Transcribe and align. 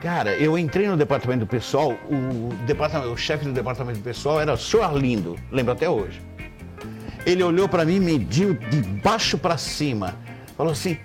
Cara, 0.00 0.34
eu 0.34 0.56
entrei 0.56 0.88
no 0.88 0.96
departamento 0.96 1.40
do 1.40 1.46
pessoal, 1.46 1.92
o, 2.08 2.54
departamento, 2.64 3.12
o 3.12 3.16
chefe 3.18 3.44
do 3.44 3.52
departamento 3.52 3.98
do 3.98 4.02
pessoal 4.02 4.40
era 4.40 4.54
o 4.54 4.56
senhor 4.56 4.82
Arlindo, 4.82 5.36
lembro 5.52 5.72
até 5.72 5.90
hoje. 5.90 6.22
Ele 7.26 7.42
olhou 7.42 7.68
para 7.68 7.84
mim, 7.84 8.00
mediu 8.00 8.54
de 8.54 8.80
baixo 8.80 9.36
para 9.36 9.58
cima, 9.58 10.16
falou 10.56 10.72
assim: 10.72 10.96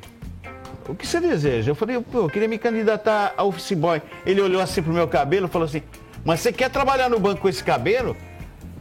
O 0.88 0.96
que 0.96 1.06
você 1.06 1.20
deseja? 1.20 1.72
Eu 1.72 1.76
falei: 1.76 2.00
Pô, 2.00 2.20
eu 2.20 2.30
queria 2.30 2.48
me 2.48 2.58
candidatar 2.58 3.34
a 3.36 3.44
office 3.44 3.74
boy. 3.74 4.02
Ele 4.26 4.40
olhou 4.40 4.62
assim 4.62 4.82
pro 4.82 4.94
meu 4.94 5.10
cabelo 5.10 5.50
falou 5.50 5.66
assim: 5.66 5.84
Mas 6.24 6.40
você 6.40 6.54
quer 6.54 6.70
trabalhar 6.70 7.10
no 7.10 7.20
banco 7.20 7.42
com 7.42 7.50
esse 7.50 7.64
cabelo? 7.64 8.16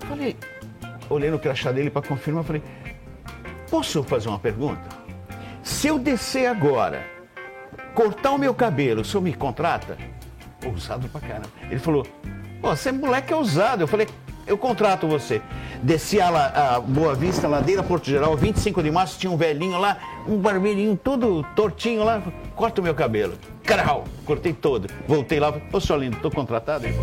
Eu 0.01 0.07
falei: 0.07 0.37
Olhei 1.11 1.29
no 1.29 1.41
crachá 1.41 1.73
dele 1.73 1.91
para 1.91 2.07
confirmar, 2.07 2.45
falei: 2.45 2.63
Posso 3.69 4.05
fazer 4.05 4.29
uma 4.29 4.39
pergunta? 4.39 4.89
Se 5.61 5.89
eu 5.89 5.99
descer 5.99 6.47
agora 6.47 7.14
cortar 7.95 8.33
o 8.33 8.39
meu 8.39 8.53
cabelo, 8.55 9.03
o 9.03 9.05
senhor 9.05 9.23
me 9.23 9.33
contrata? 9.33 9.97
Ousado 10.65 11.09
pra 11.09 11.21
caramba. 11.21 11.51
Ele 11.71 11.79
falou, 11.79 12.07
pô, 12.61 12.75
você 12.75 12.89
é 12.89 12.93
moleque 12.93 13.33
ousado. 13.33 13.83
Eu 13.83 13.87
falei, 13.87 14.09
eu 14.47 14.59
contrato 14.59 15.07
você. 15.07 15.41
Desci 15.83 16.21
a, 16.21 16.77
a 16.77 16.81
Boa 16.81 17.15
Vista, 17.15 17.47
ladeira 17.47 17.83
Porto 17.83 18.07
Geral, 18.07 18.37
25 18.37 18.83
de 18.83 18.91
março, 18.91 19.19
tinha 19.19 19.31
um 19.31 19.37
velhinho 19.37 19.79
lá, 19.79 19.99
um 20.27 20.39
barbeirinho 20.39 20.97
todo 20.97 21.45
tortinho 21.55 22.05
lá, 22.05 22.23
corta 22.55 22.81
o 22.81 22.85
meu 22.85 22.95
cabelo. 22.95 23.35
Carau, 23.63 24.05
cortei 24.25 24.53
todo. 24.53 24.89
Voltei 25.07 25.41
lá, 25.41 25.53
ô, 25.73 25.81
senhor 25.81 25.99
lindo, 25.99 26.19
tô 26.21 26.31
contratado? 26.31 26.87
Ele 26.87 26.99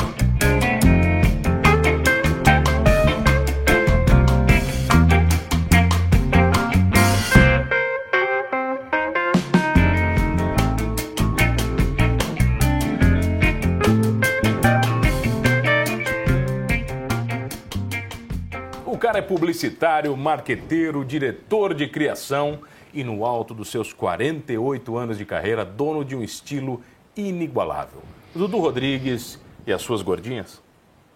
é 19.22 19.24
publicitário, 19.24 20.18
marqueteiro, 20.18 21.06
diretor 21.06 21.76
de 21.76 21.88
criação 21.88 22.60
e, 22.92 23.04
no 23.04 23.24
alto 23.24 23.54
dos 23.54 23.70
seus 23.70 23.94
48 23.94 24.98
anos 24.98 25.18
de 25.18 25.26
carreira, 25.26 25.64
dono 25.64 26.04
de 26.04 26.16
um 26.16 26.24
estilo 26.24 26.82
inigualável. 27.16 28.02
Dudu 28.34 28.58
Rodrigues 28.58 29.40
e 29.66 29.72
as 29.72 29.84
suas 29.84 30.02
gordinhas? 30.02 30.60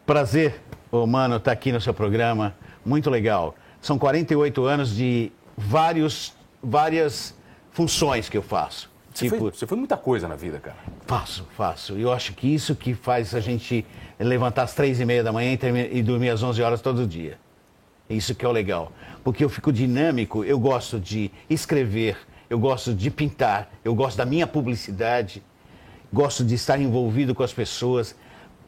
Prazer, 0.06 0.62
oh, 0.92 1.08
mano, 1.08 1.38
estar 1.38 1.50
tá 1.50 1.52
aqui 1.52 1.72
no 1.72 1.82
seu 1.82 1.94
programa. 1.94 2.56
Muito 2.86 3.10
legal. 3.10 3.56
São 3.82 3.98
48 3.98 4.64
anos 4.66 4.96
de 4.96 5.32
vários, 5.58 6.34
várias 6.62 7.36
funções 7.72 8.30
que 8.30 8.38
eu 8.38 8.44
faço. 8.44 8.92
Você, 9.12 9.26
tipo... 9.26 9.40
foi, 9.40 9.52
você 9.52 9.66
foi 9.66 9.78
muita 9.78 9.98
coisa 9.98 10.28
na 10.28 10.36
vida, 10.36 10.60
cara. 10.60 10.78
Faço, 11.08 11.48
faço. 11.58 11.98
E 11.98 12.04
eu 12.04 12.14
acho 12.14 12.34
que 12.34 12.54
isso 12.54 12.76
que 12.76 12.94
faz 12.94 13.34
a 13.34 13.40
gente 13.40 13.84
levantar 14.20 14.64
às 14.64 14.76
três 14.76 15.00
e 15.00 15.06
meia 15.06 15.24
da 15.24 15.32
manhã 15.32 15.58
e 15.92 16.04
dormir 16.04 16.30
às 16.30 16.44
11 16.44 16.62
horas 16.62 16.82
todo 16.82 17.08
dia. 17.08 17.40
Isso 18.10 18.36
que 18.36 18.46
é 18.46 18.48
o 18.48 18.52
legal. 18.52 18.92
Porque 19.24 19.44
eu 19.44 19.50
fico 19.50 19.72
dinâmico, 19.72 20.44
eu 20.44 20.60
gosto 20.60 21.00
de 21.00 21.32
escrever, 21.50 22.18
eu 22.50 22.60
gosto 22.60 22.94
de 22.94 23.10
pintar, 23.10 23.72
eu 23.84 23.96
gosto 23.96 24.18
da 24.18 24.26
minha 24.26 24.46
publicidade, 24.46 25.42
gosto 26.14 26.44
de 26.44 26.56
estar 26.56 26.80
envolvido 26.80 27.34
com 27.34 27.44
as 27.44 27.54
pessoas, 27.54 28.16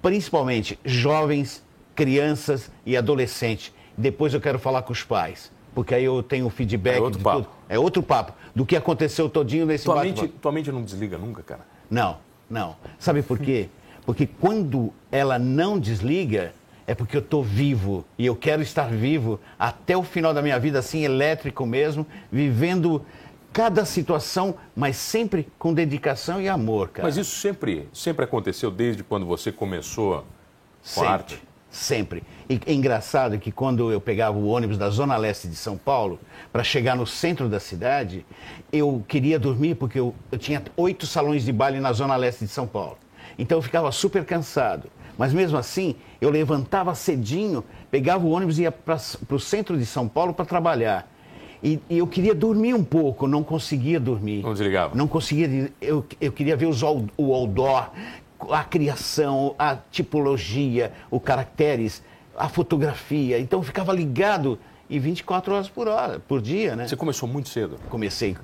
principalmente 0.02 0.80
jovens, 0.83 1.63
crianças 1.95 2.71
e 2.85 2.97
adolescentes. 2.97 3.71
Depois 3.95 4.33
eu 4.33 4.41
quero 4.41 4.59
falar 4.59 4.81
com 4.81 4.93
os 4.93 5.03
pais, 5.03 5.52
porque 5.73 5.93
aí 5.93 6.03
eu 6.03 6.23
tenho 6.23 6.49
feedback 6.49 6.97
é 6.97 7.02
outro 7.02 7.21
papo. 7.21 7.41
Tudo. 7.43 7.49
É 7.69 7.77
outro 7.80 8.02
papo 8.02 8.33
do 8.55 8.65
que 8.65 8.75
aconteceu 8.75 9.30
todinho 9.30 9.65
nesse 9.65 9.85
tua 9.85 10.03
mente, 10.03 10.27
tua 10.27 10.52
mente 10.52 10.71
não 10.71 10.81
desliga 10.81 11.17
nunca, 11.17 11.43
cara? 11.43 11.65
Não, 11.89 12.17
não. 12.49 12.75
Sabe 12.97 13.21
por 13.21 13.38
quê? 13.39 13.69
Porque 14.05 14.25
quando 14.25 14.93
ela 15.11 15.38
não 15.38 15.77
desliga, 15.77 16.53
é 16.88 16.95
porque 16.95 17.17
eu 17.17 17.21
estou 17.21 17.43
vivo 17.43 18.05
e 18.17 18.25
eu 18.25 18.35
quero 18.35 18.61
estar 18.61 18.89
vivo 18.89 19.39
até 19.59 19.95
o 19.97 20.03
final 20.03 20.33
da 20.33 20.41
minha 20.41 20.57
vida, 20.57 20.80
assim, 20.80 21.03
elétrico 21.03 21.65
mesmo, 21.65 22.08
vivendo 22.31 23.05
cada 23.52 23.83
situação, 23.83 24.55
mas 24.73 24.95
sempre 24.95 25.47
com 25.59 25.73
dedicação 25.73 26.42
e 26.42 26.47
amor, 26.47 26.87
cara. 26.89 27.05
Mas 27.05 27.17
isso 27.17 27.36
sempre, 27.36 27.89
sempre 27.93 28.23
aconteceu 28.23 28.71
desde 28.71 29.03
quando 29.03 29.26
você 29.26 29.52
começou 29.52 30.20
com 30.20 30.26
sempre, 30.81 31.09
a 31.09 31.11
arte? 31.11 31.43
Sempre. 31.70 32.23
E 32.49 32.61
é 32.65 32.73
engraçado 32.73 33.37
que 33.37 33.52
quando 33.52 33.92
eu 33.92 33.99
pegava 33.99 34.37
o 34.37 34.47
ônibus 34.47 34.77
da 34.77 34.89
Zona 34.89 35.17
Leste 35.17 35.49
de 35.49 35.55
São 35.55 35.76
Paulo 35.77 36.17
para 36.53 36.64
chegar 36.64 36.95
no 36.95 37.05
centro 37.05 37.49
da 37.49 37.59
cidade, 37.59 38.26
eu 38.71 39.03
queria 39.08 39.37
dormir 39.37 39.76
porque 39.76 39.99
eu, 39.99 40.15
eu 40.31 40.37
tinha 40.37 40.64
oito 40.77 41.05
salões 41.05 41.43
de 41.43 41.52
baile 41.52 41.81
na 41.81 41.92
Zona 41.92 42.15
Leste 42.15 42.45
de 42.45 42.52
São 42.52 42.65
Paulo. 42.65 42.97
Então 43.37 43.58
eu 43.58 43.61
ficava 43.61 43.92
super 43.92 44.23
cansado. 44.23 44.89
Mas 45.17 45.33
mesmo 45.33 45.58
assim, 45.58 45.95
eu 46.22 46.30
levantava 46.30 46.94
cedinho, 46.94 47.64
pegava 47.89 48.26
o 48.26 48.30
ônibus 48.30 48.60
e 48.60 48.64
ia 48.64 48.72
para 48.72 48.98
o 49.32 49.39
centro 49.39 49.78
de 49.78 49.86
São 49.86 50.08
Paulo 50.08 50.33
para 50.33 50.45
trabalhar. 50.45 51.11
E, 51.64 51.80
e, 51.89 51.98
eu 51.98 52.05
queria 52.05 52.36
dormir 52.36 52.76
um 52.76 52.83
pouco, 52.83 53.27
não 53.27 53.44
conseguia 53.44 54.00
dormir. 54.00 54.44
Não 54.44 54.54
desligava? 54.54 54.95
Não 54.95 55.08
conseguia. 55.08 55.72
Eu, 55.82 56.06
eu 56.22 56.32
queria 56.32 56.56
ver 56.56 56.67
os, 56.67 56.83
o 56.83 57.33
outdoor, 57.33 57.89
a 58.52 58.64
criação, 58.64 59.56
a 59.58 59.76
tipologia, 59.76 60.94
os 61.10 61.22
caracteres, 61.22 62.04
a 62.38 62.48
fotografia. 62.48 63.39
Então 63.39 63.60
eu 63.60 63.64
ficava 63.64 63.92
ligado 63.92 64.60
e 64.89 65.00
24 65.00 65.54
horas 65.54 65.70
por 65.70 65.88
hora, 65.88 66.20
por 66.20 66.42
dia, 66.42 66.76
né? 66.76 66.88
Você 66.88 66.95
começou 66.95 67.27
muito 67.27 67.50
cedo? 67.50 67.80
Comecei. 67.89 68.38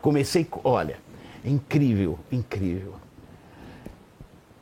Comecei, 0.00 0.46
olha, 0.62 0.98
incrível, 1.44 2.18
incrível. 2.30 2.94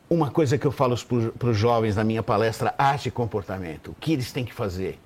Uma 0.08 0.30
coisa 0.30 0.56
que 0.56 0.64
eu 0.64 0.70
falo 0.70 0.96
para 1.36 1.48
os 1.48 1.56
jovens 1.56 1.96
na 1.96 2.04
minha 2.04 2.22
palestra, 2.22 2.72
arte 2.78 3.08
e 3.08 3.10
comportamento, 3.10 3.90
o 3.90 3.94
que 3.94 4.12
eles 4.12 4.30
têm 4.30 4.44
que 4.44 4.54
fazer? 4.54 5.00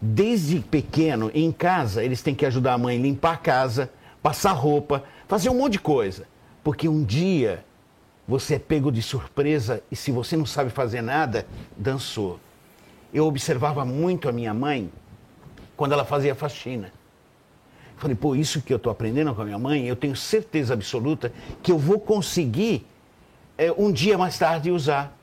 Desde 0.00 0.58
pequeno, 0.58 1.30
em 1.32 1.52
casa, 1.52 2.02
eles 2.02 2.22
têm 2.22 2.34
que 2.34 2.44
ajudar 2.44 2.72
a 2.72 2.78
mãe 2.78 2.98
a 2.98 3.00
limpar 3.00 3.34
a 3.34 3.36
casa, 3.36 3.88
passar 4.20 4.50
roupa, 4.50 5.04
fazer 5.28 5.48
um 5.48 5.54
monte 5.54 5.74
de 5.74 5.78
coisa. 5.78 6.26
Porque 6.64 6.88
um 6.88 7.04
dia 7.04 7.64
você 8.26 8.54
é 8.56 8.58
pego 8.58 8.90
de 8.90 9.00
surpresa 9.00 9.80
e 9.92 9.94
se 9.94 10.10
você 10.10 10.36
não 10.36 10.44
sabe 10.44 10.70
fazer 10.70 11.02
nada, 11.02 11.46
dançou. 11.76 12.40
Eu 13.14 13.26
observava 13.26 13.84
muito 13.84 14.28
a 14.28 14.32
minha 14.32 14.52
mãe 14.52 14.90
quando 15.76 15.92
ela 15.92 16.04
fazia 16.04 16.34
faxina. 16.34 16.92
Falei, 17.96 18.16
pô, 18.16 18.34
isso 18.34 18.60
que 18.60 18.72
eu 18.72 18.76
estou 18.76 18.90
aprendendo 18.90 19.32
com 19.32 19.42
a 19.42 19.44
minha 19.44 19.58
mãe, 19.58 19.86
eu 19.86 19.94
tenho 19.94 20.16
certeza 20.16 20.74
absoluta 20.74 21.32
que 21.62 21.70
eu 21.70 21.78
vou 21.78 22.00
conseguir 22.00 22.84
é, 23.62 23.74
um 23.76 23.92
dia 23.92 24.18
mais 24.18 24.38
tarde 24.38 24.70
usar. 24.70 25.16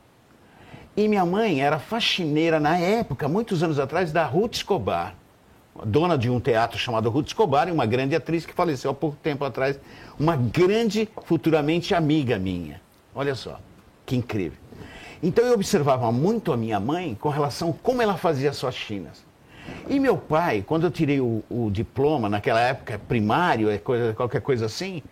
E 0.95 1.07
minha 1.07 1.25
mãe 1.25 1.61
era 1.61 1.79
faxineira 1.79 2.59
na 2.59 2.77
época, 2.77 3.27
muitos 3.27 3.63
anos 3.63 3.79
atrás, 3.79 4.11
da 4.11 4.25
Ruth 4.25 4.55
Escobar, 4.55 5.15
dona 5.85 6.17
de 6.17 6.29
um 6.29 6.39
teatro 6.39 6.77
chamado 6.77 7.09
Ruth 7.09 7.27
Escobar, 7.27 7.67
e 7.67 7.71
uma 7.71 7.85
grande 7.85 8.15
atriz 8.15 8.45
que 8.45 8.53
faleceu 8.53 8.91
há 8.91 8.93
pouco 8.93 9.17
tempo 9.21 9.45
atrás, 9.45 9.79
uma 10.19 10.35
grande, 10.35 11.07
futuramente 11.25 11.93
amiga 11.93 12.37
minha. 12.37 12.81
Olha 13.13 13.35
só, 13.35 13.59
que 14.05 14.15
incrível. 14.15 14.57
Então 15.21 15.45
eu 15.45 15.53
observava 15.53 16.11
muito 16.11 16.51
a 16.53 16.57
minha 16.57 16.79
mãe 16.79 17.17
com 17.19 17.29
relação 17.29 17.71
a 17.71 17.73
como 17.83 18.01
ela 18.01 18.17
fazia 18.17 18.49
as 18.49 18.59
faxinas. 18.59 19.23
E 19.87 19.99
meu 19.99 20.17
pai, 20.17 20.63
quando 20.65 20.85
eu 20.85 20.91
tirei 20.91 21.19
o, 21.19 21.43
o 21.49 21.69
diploma, 21.69 22.27
naquela 22.27 22.59
época 22.59 22.99
primário, 23.07 23.69
é 23.69 23.77
coisa, 23.77 24.13
qualquer 24.13 24.41
coisa 24.41 24.65
assim, 24.65 25.03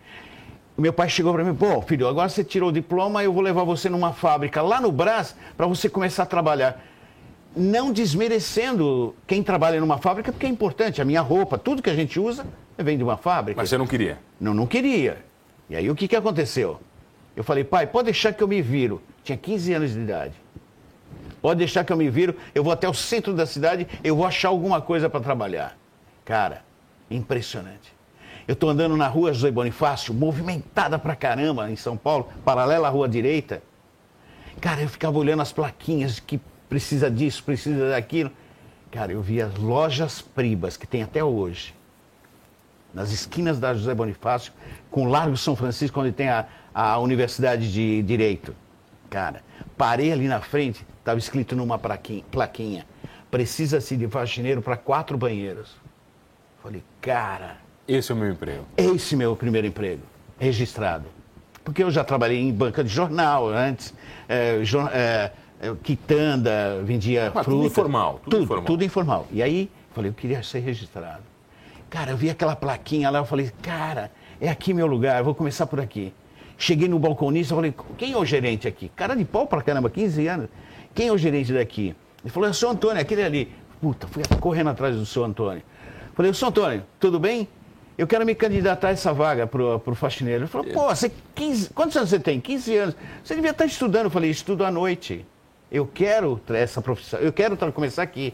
o 0.78 0.80
meu 0.80 0.92
pai 0.92 1.08
chegou 1.08 1.34
para 1.34 1.42
mim, 1.42 1.56
pô, 1.56 1.82
filho, 1.82 2.06
agora 2.06 2.28
você 2.28 2.44
tirou 2.44 2.68
o 2.68 2.72
diploma, 2.72 3.24
eu 3.24 3.32
vou 3.32 3.42
levar 3.42 3.64
você 3.64 3.88
numa 3.88 4.12
fábrica 4.12 4.62
lá 4.62 4.80
no 4.80 4.92
Brás 4.92 5.34
para 5.56 5.66
você 5.66 5.88
começar 5.88 6.22
a 6.22 6.26
trabalhar. 6.26 6.80
Não 7.56 7.90
desmerecendo 7.92 9.12
quem 9.26 9.42
trabalha 9.42 9.80
numa 9.80 9.98
fábrica, 9.98 10.30
porque 10.30 10.46
é 10.46 10.48
importante. 10.48 11.02
A 11.02 11.04
minha 11.04 11.20
roupa, 11.20 11.58
tudo 11.58 11.82
que 11.82 11.90
a 11.90 11.94
gente 11.96 12.20
usa, 12.20 12.46
vem 12.78 12.96
de 12.96 13.02
uma 13.02 13.16
fábrica. 13.16 13.60
Mas 13.60 13.70
você 13.70 13.76
não 13.76 13.88
queria? 13.88 14.20
Não, 14.40 14.54
não 14.54 14.68
queria. 14.68 15.18
E 15.68 15.74
aí 15.74 15.90
o 15.90 15.96
que, 15.96 16.06
que 16.06 16.14
aconteceu? 16.14 16.78
Eu 17.34 17.42
falei, 17.42 17.64
pai, 17.64 17.88
pode 17.88 18.04
deixar 18.04 18.32
que 18.32 18.40
eu 18.40 18.46
me 18.46 18.62
viro. 18.62 19.02
Tinha 19.24 19.36
15 19.36 19.72
anos 19.72 19.92
de 19.92 19.98
idade. 19.98 20.34
Pode 21.42 21.58
deixar 21.58 21.82
que 21.82 21.92
eu 21.92 21.96
me 21.96 22.08
viro, 22.08 22.36
eu 22.54 22.62
vou 22.62 22.72
até 22.72 22.88
o 22.88 22.94
centro 22.94 23.34
da 23.34 23.46
cidade, 23.46 23.88
eu 24.04 24.14
vou 24.14 24.24
achar 24.24 24.46
alguma 24.48 24.80
coisa 24.80 25.10
para 25.10 25.18
trabalhar. 25.18 25.76
Cara, 26.24 26.62
impressionante. 27.10 27.97
Eu 28.48 28.54
estou 28.54 28.70
andando 28.70 28.96
na 28.96 29.06
rua 29.06 29.34
José 29.34 29.50
Bonifácio, 29.50 30.14
movimentada 30.14 30.98
pra 30.98 31.14
caramba 31.14 31.70
em 31.70 31.76
São 31.76 31.98
Paulo, 31.98 32.30
paralela 32.46 32.88
à 32.88 32.90
rua 32.90 33.06
direita. 33.06 33.62
Cara, 34.58 34.80
eu 34.80 34.88
ficava 34.88 35.18
olhando 35.18 35.42
as 35.42 35.52
plaquinhas 35.52 36.18
que 36.18 36.40
precisa 36.66 37.10
disso, 37.10 37.44
precisa 37.44 37.90
daquilo. 37.90 38.30
Cara, 38.90 39.12
eu 39.12 39.20
via 39.20 39.52
lojas 39.58 40.22
Pribas, 40.22 40.78
que 40.78 40.86
tem 40.86 41.02
até 41.02 41.22
hoje, 41.22 41.74
nas 42.94 43.12
esquinas 43.12 43.60
da 43.60 43.74
José 43.74 43.94
Bonifácio, 43.94 44.50
com 44.90 45.04
o 45.04 45.10
Largo 45.10 45.36
São 45.36 45.54
Francisco, 45.54 46.00
onde 46.00 46.12
tem 46.12 46.30
a, 46.30 46.46
a 46.72 46.98
Universidade 47.00 47.70
de 47.70 48.02
Direito. 48.02 48.56
Cara, 49.10 49.42
parei 49.76 50.10
ali 50.10 50.26
na 50.26 50.40
frente, 50.40 50.86
estava 51.00 51.18
escrito 51.18 51.54
numa 51.54 51.78
plaquinha: 51.78 52.86
precisa-se 53.30 53.94
de 53.94 54.08
faxineiro 54.08 54.62
para 54.62 54.78
quatro 54.78 55.18
banheiros. 55.18 55.76
Falei, 56.62 56.82
cara, 57.02 57.67
esse 57.88 58.12
é 58.12 58.14
o 58.14 58.18
meu 58.18 58.30
emprego. 58.30 58.64
Esse 58.76 59.16
meu 59.16 59.34
primeiro 59.34 59.66
emprego, 59.66 60.02
registrado. 60.38 61.06
porque 61.64 61.82
eu 61.82 61.90
já 61.90 62.04
trabalhei 62.04 62.38
em 62.38 62.52
banca 62.52 62.84
de 62.84 62.90
jornal 62.90 63.48
antes, 63.48 63.94
é, 64.28 64.62
jor, 64.62 64.90
é, 64.92 65.32
é 65.60 65.74
quitanda, 65.82 66.82
vendia 66.84 67.28
ah, 67.28 67.42
fruta. 67.42 67.50
Tudo 67.50 67.66
informal. 67.66 68.12
Tudo, 68.12 68.30
tudo 68.30 68.42
informal. 68.42 68.64
tudo 68.64 68.84
informal. 68.84 69.26
E 69.32 69.42
aí, 69.42 69.70
falei, 69.94 70.10
eu 70.10 70.14
queria 70.14 70.42
ser 70.42 70.60
registrado. 70.60 71.22
Cara, 71.90 72.10
eu 72.10 72.16
vi 72.16 72.28
aquela 72.28 72.54
plaquinha 72.54 73.08
lá, 73.08 73.18
eu 73.20 73.24
falei, 73.24 73.50
cara, 73.62 74.10
é 74.40 74.48
aqui 74.48 74.74
meu 74.74 74.86
lugar, 74.86 75.18
eu 75.18 75.24
vou 75.24 75.34
começar 75.34 75.66
por 75.66 75.80
aqui. 75.80 76.12
Cheguei 76.58 76.88
no 76.88 76.98
balconista, 76.98 77.54
falei, 77.54 77.74
quem 77.96 78.12
é 78.12 78.16
o 78.16 78.24
gerente 78.24 78.68
aqui? 78.68 78.90
Cara 78.94 79.14
de 79.14 79.24
pau 79.24 79.46
pra 79.46 79.62
caramba, 79.62 79.88
15 79.88 80.26
anos. 80.26 80.48
Quem 80.94 81.08
é 81.08 81.12
o 81.12 81.16
gerente 81.18 81.52
daqui? 81.52 81.94
Ele 82.22 82.30
falou, 82.30 82.48
é 82.48 82.50
o 82.50 82.54
seu 82.54 82.68
Antônio, 82.68 83.00
aquele 83.00 83.22
ali. 83.22 83.52
Puta, 83.80 84.08
fui 84.08 84.22
correndo 84.40 84.70
atrás 84.70 84.96
do 84.96 85.06
seu 85.06 85.24
Antônio. 85.24 85.62
Falei, 86.14 86.30
o 86.30 86.34
seu 86.34 86.48
Antônio, 86.48 86.82
tudo 86.98 87.18
bem? 87.20 87.48
Eu 87.98 88.06
quero 88.06 88.24
me 88.24 88.32
candidatar 88.32 88.88
a 88.88 88.90
essa 88.92 89.12
vaga 89.12 89.44
pro, 89.44 89.80
pro 89.80 89.94
faxineiro. 89.96 90.42
Ele 90.42 90.46
falou, 90.48 90.68
pô, 90.72 90.94
você 90.94 91.10
15, 91.34 91.70
quantos 91.70 91.96
anos 91.96 92.10
você 92.10 92.20
tem? 92.20 92.40
15 92.40 92.76
anos. 92.76 92.96
Você 93.24 93.34
devia 93.34 93.50
estar 93.50 93.66
estudando. 93.66 94.04
Eu 94.04 94.10
falei, 94.10 94.30
estudo 94.30 94.64
à 94.64 94.70
noite. 94.70 95.26
Eu 95.70 95.84
quero 95.84 96.40
essa 96.50 96.80
profissão, 96.80 97.18
eu 97.18 97.32
quero 97.32 97.56
começar 97.72 98.02
aqui. 98.02 98.32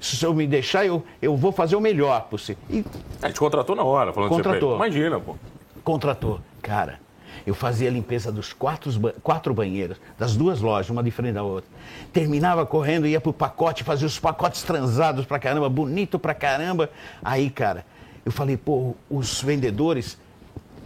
Se 0.00 0.22
eu 0.24 0.34
me 0.34 0.46
deixar, 0.46 0.84
eu, 0.84 1.04
eu 1.22 1.36
vou 1.36 1.52
fazer 1.52 1.76
o 1.76 1.80
melhor. 1.80 2.28
E... 2.68 2.84
A 3.22 3.28
gente 3.28 3.38
contratou 3.38 3.76
na 3.76 3.84
hora, 3.84 4.12
falando 4.12 4.30
contratou. 4.30 4.74
Imagina, 4.74 5.20
pô. 5.20 5.36
Contratou. 5.82 6.40
Cara, 6.60 6.98
eu 7.46 7.54
fazia 7.54 7.88
a 7.88 7.92
limpeza 7.92 8.32
dos 8.32 8.52
quatro, 8.52 8.90
quatro 9.22 9.54
banheiros, 9.54 9.98
das 10.18 10.36
duas 10.36 10.60
lojas, 10.60 10.90
uma 10.90 11.02
diferente 11.02 11.34
da 11.34 11.42
outra. 11.42 11.70
Terminava 12.12 12.66
correndo, 12.66 13.06
ia 13.06 13.20
pro 13.20 13.32
pacote, 13.32 13.84
fazia 13.84 14.06
os 14.06 14.18
pacotes 14.18 14.62
transados 14.62 15.24
pra 15.24 15.38
caramba, 15.38 15.68
bonito 15.68 16.18
pra 16.18 16.34
caramba. 16.34 16.90
Aí, 17.22 17.48
cara, 17.48 17.86
eu 18.24 18.32
falei, 18.32 18.56
pô, 18.56 18.94
os 19.10 19.42
vendedores, 19.42 20.18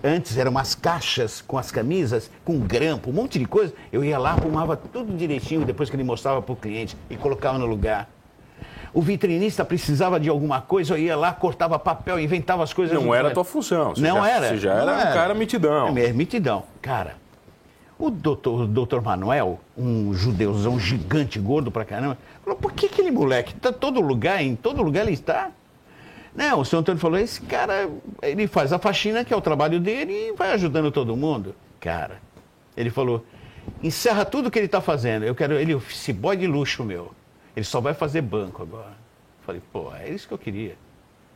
antes 0.02 0.37
eram 0.37 0.50
umas 0.50 0.75
caixas 0.75 1.40
com 1.40 1.56
as 1.56 1.70
camisas, 1.70 2.31
com 2.44 2.58
grampo, 2.58 3.11
um 3.11 3.12
monte 3.12 3.38
de 3.38 3.46
coisa. 3.46 3.73
Eu 3.93 4.05
ia 4.05 4.19
lá, 4.19 4.32
arrumava 4.32 4.76
tudo 4.76 5.17
direitinho 5.17 5.64
depois 5.64 5.88
que 5.88 5.96
ele 5.96 6.05
mostrava 6.05 6.43
pro 6.43 6.56
cliente 6.56 6.96
e 7.08 7.17
colocava 7.17 7.58
no 7.58 7.67
lugar. 7.67 8.08
O 8.93 9.02
vitrinista 9.02 9.64
precisava 9.64 10.19
de 10.19 10.29
alguma 10.29 10.61
coisa, 10.61 10.94
eu 10.94 10.99
ia 10.99 11.17
lá, 11.17 11.32
cortava 11.32 11.79
papel, 11.79 12.19
inventava 12.19 12.62
as 12.62 12.73
coisas. 12.73 12.99
Não 12.99 13.14
era 13.14 13.29
a 13.29 13.31
tua 13.31 13.44
função. 13.44 13.94
Você 13.94 14.00
não 14.00 14.17
já, 14.17 14.31
era. 14.31 14.49
Você 14.49 14.56
já 14.56 14.73
era, 14.73 15.00
era 15.00 15.11
um 15.11 15.12
cara 15.14 15.35
mitidão. 15.35 15.96
É, 15.96 16.12
mitidão. 16.12 16.64
Cara, 16.81 17.17
o 17.99 18.11
doutor, 18.11 18.62
o 18.62 18.67
doutor 18.67 19.02
Manuel, 19.02 19.61
um 19.76 20.14
judeuzão 20.14 20.81
gigante, 20.81 21.38
gordo 21.38 21.70
pra 21.70 21.85
caramba, 21.85 22.17
falou, 22.43 22.58
por 22.58 22.73
que 22.73 22.87
aquele 22.87 23.11
moleque 23.11 23.55
tá 23.55 23.73
todo 23.73 24.00
lugar, 24.00 24.43
em 24.43 24.56
todo 24.56 24.82
lugar 24.82 25.02
ele 25.02 25.12
está? 25.12 25.50
Não, 26.38 26.61
o 26.61 26.64
senhor 26.64 26.82
Antônio 26.82 27.00
falou, 27.00 27.19
esse 27.19 27.40
cara, 27.40 27.90
ele 28.23 28.46
faz 28.46 28.73
a 28.73 28.79
faxina, 28.79 29.25
que 29.25 29.35
é 29.35 29.37
o 29.37 29.40
trabalho 29.40 29.81
dele, 29.81 30.12
e 30.12 30.32
vai 30.35 30.52
ajudando 30.52 30.93
todo 30.93 31.17
mundo. 31.17 31.52
Cara, 31.81 32.23
ele 32.76 32.90
falou, 32.90 33.26
encerra 33.82 34.25
tudo 34.25 34.49
que 34.49 34.56
ele 34.56 34.67
está 34.67 34.81
fazendo, 34.81 35.25
eu 35.25 35.35
quero 35.35 35.55
ele, 35.55 35.73
esse 35.73 36.12
boy 36.12 36.37
de 36.37 36.46
luxo 36.46 36.85
meu. 36.85 37.11
Ele 37.56 37.64
só 37.64 37.81
vai 37.81 37.93
fazer 37.93 38.23
banco 38.23 38.62
agora. 38.62 38.96
Falei, 39.44 39.61
pô, 39.73 39.93
é 39.93 40.11
isso 40.11 40.29
que 40.29 40.35
eu 40.35 40.38
queria. 40.38 40.76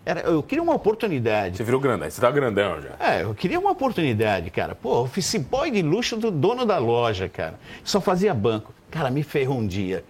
Era, 0.06 0.20
eu 0.20 0.40
queria 0.40 0.62
uma 0.62 0.74
oportunidade. 0.74 1.56
Você 1.56 1.64
virou 1.64 1.80
grandão, 1.80 2.08
você 2.08 2.20
tá 2.20 2.30
grandão 2.30 2.80
já. 2.80 2.90
É, 3.00 3.24
eu 3.24 3.34
queria 3.34 3.58
uma 3.58 3.72
oportunidade, 3.72 4.52
cara. 4.52 4.76
Pô, 4.76 5.02
office 5.02 5.34
boy 5.34 5.72
de 5.72 5.82
luxo 5.82 6.16
do 6.16 6.30
dono 6.30 6.64
da 6.64 6.78
loja, 6.78 7.28
cara. 7.28 7.58
Só 7.82 8.00
fazia 8.00 8.32
banco. 8.32 8.72
Cara, 8.88 9.10
me 9.10 9.24
ferrou 9.24 9.58
um 9.58 9.66
dia. 9.66 10.04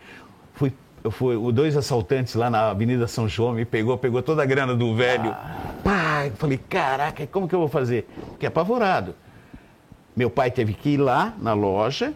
Fui, 0.53 0.71
eu 1.05 1.11
fui, 1.11 1.37
dois 1.53 1.77
assaltantes 1.77 2.35
lá 2.35 2.49
na 2.49 2.71
Avenida 2.71 3.09
São 3.09 3.29
João 3.29 3.53
me 3.53 3.65
pegou, 3.65 3.99
pegou 3.99 4.23
toda 4.23 4.43
a 4.43 4.47
grana 4.47 4.75
do 4.75 4.95
velho. 4.95 5.31
Ah. 5.31 5.73
Pá, 5.83 6.31
falei, 6.37 6.59
caraca, 6.59 7.27
como 7.27 7.49
que 7.49 7.55
eu 7.55 7.59
vou 7.59 7.69
fazer? 7.69 8.09
Fiquei 8.33 8.49
apavorado. 8.49 9.15
Meu 10.15 10.31
pai 10.31 10.51
teve 10.51 10.75
que 10.75 10.91
ir 10.91 10.99
lá 10.99 11.35
na 11.39 11.55
loja, 11.55 12.15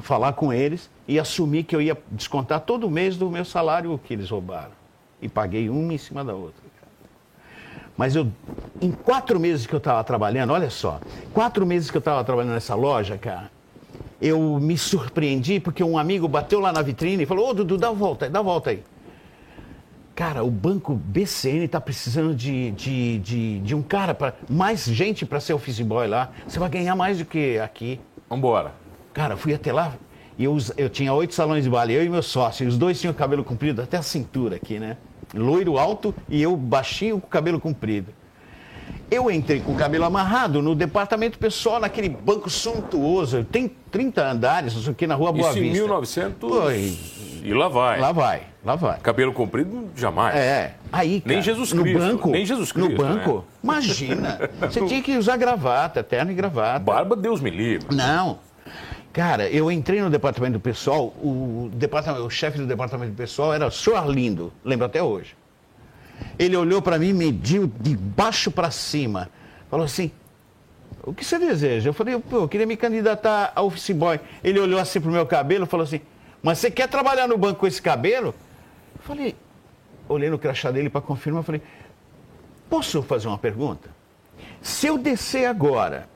falar 0.00 0.32
com 0.32 0.52
eles 0.52 0.90
e 1.06 1.18
assumir 1.18 1.62
que 1.62 1.76
eu 1.76 1.80
ia 1.80 1.96
descontar 2.10 2.60
todo 2.60 2.90
mês 2.90 3.16
do 3.16 3.30
meu 3.30 3.44
salário 3.44 3.98
que 4.02 4.14
eles 4.14 4.30
roubaram. 4.30 4.72
E 5.20 5.28
paguei 5.28 5.68
uma 5.68 5.94
em 5.94 5.98
cima 5.98 6.24
da 6.24 6.34
outra. 6.34 6.62
Mas 7.96 8.16
eu, 8.16 8.26
em 8.80 8.90
quatro 8.90 9.38
meses 9.38 9.66
que 9.66 9.74
eu 9.74 9.78
estava 9.78 10.02
trabalhando, 10.02 10.52
olha 10.52 10.70
só, 10.70 10.98
quatro 11.32 11.64
meses 11.64 11.90
que 11.90 11.96
eu 11.96 12.00
estava 12.00 12.24
trabalhando 12.24 12.54
nessa 12.54 12.74
loja, 12.74 13.18
cara, 13.18 13.50
eu 14.22 14.60
me 14.60 14.78
surpreendi 14.78 15.58
porque 15.58 15.82
um 15.82 15.98
amigo 15.98 16.28
bateu 16.28 16.60
lá 16.60 16.72
na 16.72 16.80
vitrine 16.80 17.24
e 17.24 17.26
falou: 17.26 17.50
Ô 17.50 17.52
Dudu, 17.52 17.76
dá 17.76 17.88
a 17.88 17.92
volta 17.92 18.30
dá 18.30 18.38
a 18.38 18.42
volta 18.42 18.70
aí. 18.70 18.82
Cara, 20.14 20.44
o 20.44 20.50
banco 20.50 20.94
BCN 20.94 21.64
está 21.64 21.80
precisando 21.80 22.34
de, 22.34 22.70
de, 22.72 23.18
de, 23.18 23.60
de, 23.60 23.74
um 23.74 23.82
cara, 23.82 24.14
para 24.14 24.34
mais 24.48 24.84
gente 24.84 25.24
para 25.24 25.40
ser 25.40 25.54
office 25.54 25.80
boy 25.80 26.06
lá. 26.06 26.30
Você 26.46 26.58
vai 26.58 26.68
ganhar 26.68 26.94
mais 26.94 27.18
do 27.18 27.24
que 27.24 27.58
aqui. 27.58 27.98
Vambora. 28.28 28.72
Cara, 29.14 29.36
fui 29.36 29.54
até 29.54 29.72
lá 29.72 29.94
e 30.38 30.44
eu, 30.44 30.56
eu 30.76 30.88
tinha 30.88 31.12
oito 31.12 31.34
salões 31.34 31.64
de 31.64 31.70
baile, 31.70 31.94
eu 31.94 32.04
e 32.04 32.08
meu 32.08 32.22
sócio. 32.22 32.64
E 32.64 32.66
os 32.66 32.76
dois 32.76 33.00
tinham 33.00 33.12
cabelo 33.14 33.42
comprido 33.42 33.82
até 33.82 33.96
a 33.96 34.02
cintura 34.02 34.56
aqui, 34.56 34.78
né? 34.78 34.98
Loiro 35.34 35.78
alto 35.78 36.14
e 36.28 36.42
eu 36.42 36.56
baixinho 36.56 37.18
com 37.18 37.26
cabelo 37.26 37.58
comprido. 37.58 38.12
Eu 39.12 39.30
entrei 39.30 39.60
com 39.60 39.72
o 39.72 39.76
cabelo 39.76 40.06
amarrado 40.06 40.62
no 40.62 40.74
departamento 40.74 41.38
pessoal, 41.38 41.78
naquele 41.78 42.08
banco 42.08 42.48
suntuoso. 42.48 43.44
Tem 43.44 43.68
30 43.90 44.26
andares, 44.26 44.88
aqui 44.88 45.06
na 45.06 45.14
rua 45.14 45.30
Boa 45.30 45.50
Isso 45.50 45.60
Vista. 45.60 45.68
em 45.68 45.80
1900. 45.80 46.50
Foi. 46.50 46.98
E 47.42 47.52
lá 47.52 47.68
vai. 47.68 48.00
Lá 48.00 48.10
vai, 48.10 48.42
lá 48.64 48.74
vai. 48.74 48.98
Cabelo 49.00 49.34
comprido, 49.34 49.90
jamais. 49.94 50.34
É. 50.34 50.76
Aí, 50.90 51.20
cara, 51.20 51.34
nem 51.34 51.42
Jesus 51.42 51.74
Cristo. 51.74 51.98
No 51.98 52.08
banco. 52.08 52.30
Nem 52.30 52.46
Jesus 52.46 52.72
Cristo. 52.72 52.90
No 52.90 52.96
banco. 52.96 53.34
Né? 53.34 53.44
Imagina. 53.62 54.50
Você 54.62 54.80
tinha 54.88 55.02
que 55.02 55.14
usar 55.18 55.36
gravata, 55.36 56.02
terno 56.02 56.32
e 56.32 56.34
gravata. 56.34 56.78
Barba, 56.78 57.14
Deus 57.14 57.38
me 57.42 57.50
livre. 57.50 57.94
Não. 57.94 58.38
Cara, 59.12 59.46
eu 59.50 59.70
entrei 59.70 60.00
no 60.00 60.08
departamento 60.08 60.58
pessoal, 60.58 61.08
o, 61.22 61.68
departamento, 61.74 62.24
o 62.24 62.30
chefe 62.30 62.56
do 62.56 62.66
departamento 62.66 63.12
pessoal 63.12 63.52
era 63.52 63.66
o 63.66 63.70
senhor 63.70 63.96
Arlindo, 63.96 64.50
lembro 64.64 64.86
até 64.86 65.02
hoje. 65.02 65.34
Ele 66.42 66.56
olhou 66.56 66.82
para 66.82 66.98
mim, 66.98 67.12
mediu 67.12 67.70
de 67.78 67.96
baixo 67.96 68.50
para 68.50 68.68
cima, 68.72 69.30
falou 69.70 69.86
assim: 69.86 70.10
O 71.04 71.14
que 71.14 71.24
você 71.24 71.38
deseja? 71.38 71.90
Eu 71.90 71.94
falei: 71.94 72.18
Pô, 72.18 72.38
eu 72.38 72.48
queria 72.48 72.66
me 72.66 72.76
candidatar 72.76 73.52
a 73.54 73.62
office 73.62 73.90
boy. 73.90 74.18
Ele 74.42 74.58
olhou 74.58 74.80
assim 74.80 75.00
pro 75.00 75.12
meu 75.12 75.24
cabelo 75.24 75.66
e 75.66 75.68
falou 75.68 75.84
assim: 75.84 76.00
Mas 76.42 76.58
você 76.58 76.68
quer 76.68 76.88
trabalhar 76.88 77.28
no 77.28 77.38
banco 77.38 77.60
com 77.60 77.66
esse 77.68 77.80
cabelo? 77.80 78.34
Eu 78.96 79.02
falei: 79.02 79.36
Olhei 80.08 80.28
no 80.28 80.36
crachá 80.36 80.72
dele 80.72 80.90
para 80.90 81.00
confirmar, 81.00 81.44
falei: 81.44 81.62
Posso 82.68 83.02
fazer 83.02 83.28
uma 83.28 83.38
pergunta? 83.38 83.88
Se 84.60 84.88
eu 84.88 84.98
descer 84.98 85.46
agora 85.46 86.08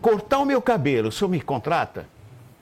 cortar 0.00 0.38
o 0.38 0.44
meu 0.44 0.62
cabelo, 0.62 1.08
o 1.08 1.12
senhor 1.12 1.28
me 1.28 1.40
contrata? 1.40 2.06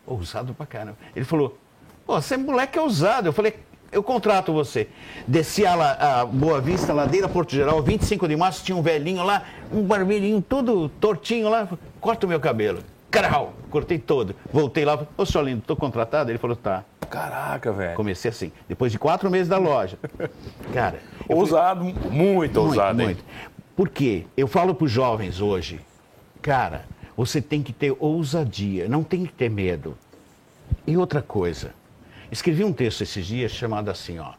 Ousado 0.06 0.55
pra 0.55 0.64
caramba. 0.64 0.96
Ele 1.14 1.26
falou, 1.26 1.59
pô, 2.07 2.18
você 2.18 2.33
é 2.33 2.37
moleque 2.38 2.78
ousado. 2.78 3.28
Eu 3.28 3.33
falei, 3.35 3.59
eu 3.90 4.02
contrato 4.02 4.52
você. 4.52 4.88
Desci 5.26 5.64
a, 5.64 6.21
a 6.21 6.26
Boa 6.26 6.61
Vista, 6.61 6.92
ladeira 6.92 7.28
Porto 7.28 7.54
Geral, 7.54 7.83
25 7.83 8.28
de 8.28 8.37
março, 8.37 8.64
tinha 8.64 8.76
um 8.76 8.83
velhinho 8.83 9.23
lá, 9.23 9.45
um 9.73 9.83
barbeirinho 9.83 10.42
todo 10.42 10.88
tortinho 10.88 11.49
lá, 11.49 11.68
corta 12.00 12.26
o 12.26 12.28
meu 12.28 12.40
cabelo. 12.40 12.80
Carau, 13.11 13.54
cortei 13.71 13.99
todo. 13.99 14.35
Voltei 14.52 14.85
lá, 14.85 15.07
ô 15.16 15.25
senhor 15.25 15.45
lindo, 15.45 15.62
tô 15.66 15.75
contratado? 15.75 16.30
Ele 16.30 16.38
falou, 16.38 16.57
tá. 16.57 16.85
Caraca, 17.09 17.73
velho. 17.73 17.95
Comecei 17.95 18.28
assim, 18.28 18.52
depois 18.68 18.92
de 18.92 18.99
quatro 18.99 19.30
meses 19.30 19.49
da 19.49 19.57
loja. 19.57 19.99
Cara. 20.75 21.00
Ousado, 21.26 21.85
fui... 21.85 22.11
muito 22.11 22.61
ousado, 22.61 23.02
muito, 23.02 23.07
muito. 23.07 23.25
Por 23.75 23.88
quê? 23.88 24.26
Eu 24.37 24.47
falo 24.47 24.75
para 24.75 24.85
os 24.85 24.90
jovens 24.90 25.40
hoje, 25.40 25.80
cara, 26.42 26.85
você 27.16 27.40
tem 27.40 27.62
que 27.62 27.73
ter 27.73 27.95
ousadia, 28.00 28.88
não 28.88 29.04
tem 29.04 29.25
que 29.25 29.33
ter 29.33 29.49
medo. 29.49 29.97
E 30.85 30.97
outra 30.97 31.23
coisa, 31.23 31.73
escrevi 32.30 32.64
um 32.64 32.73
texto 32.73 33.02
esses 33.02 33.26
dias 33.26 33.52
chamado 33.52 33.90
assim, 33.90 34.18
ó. 34.18 34.32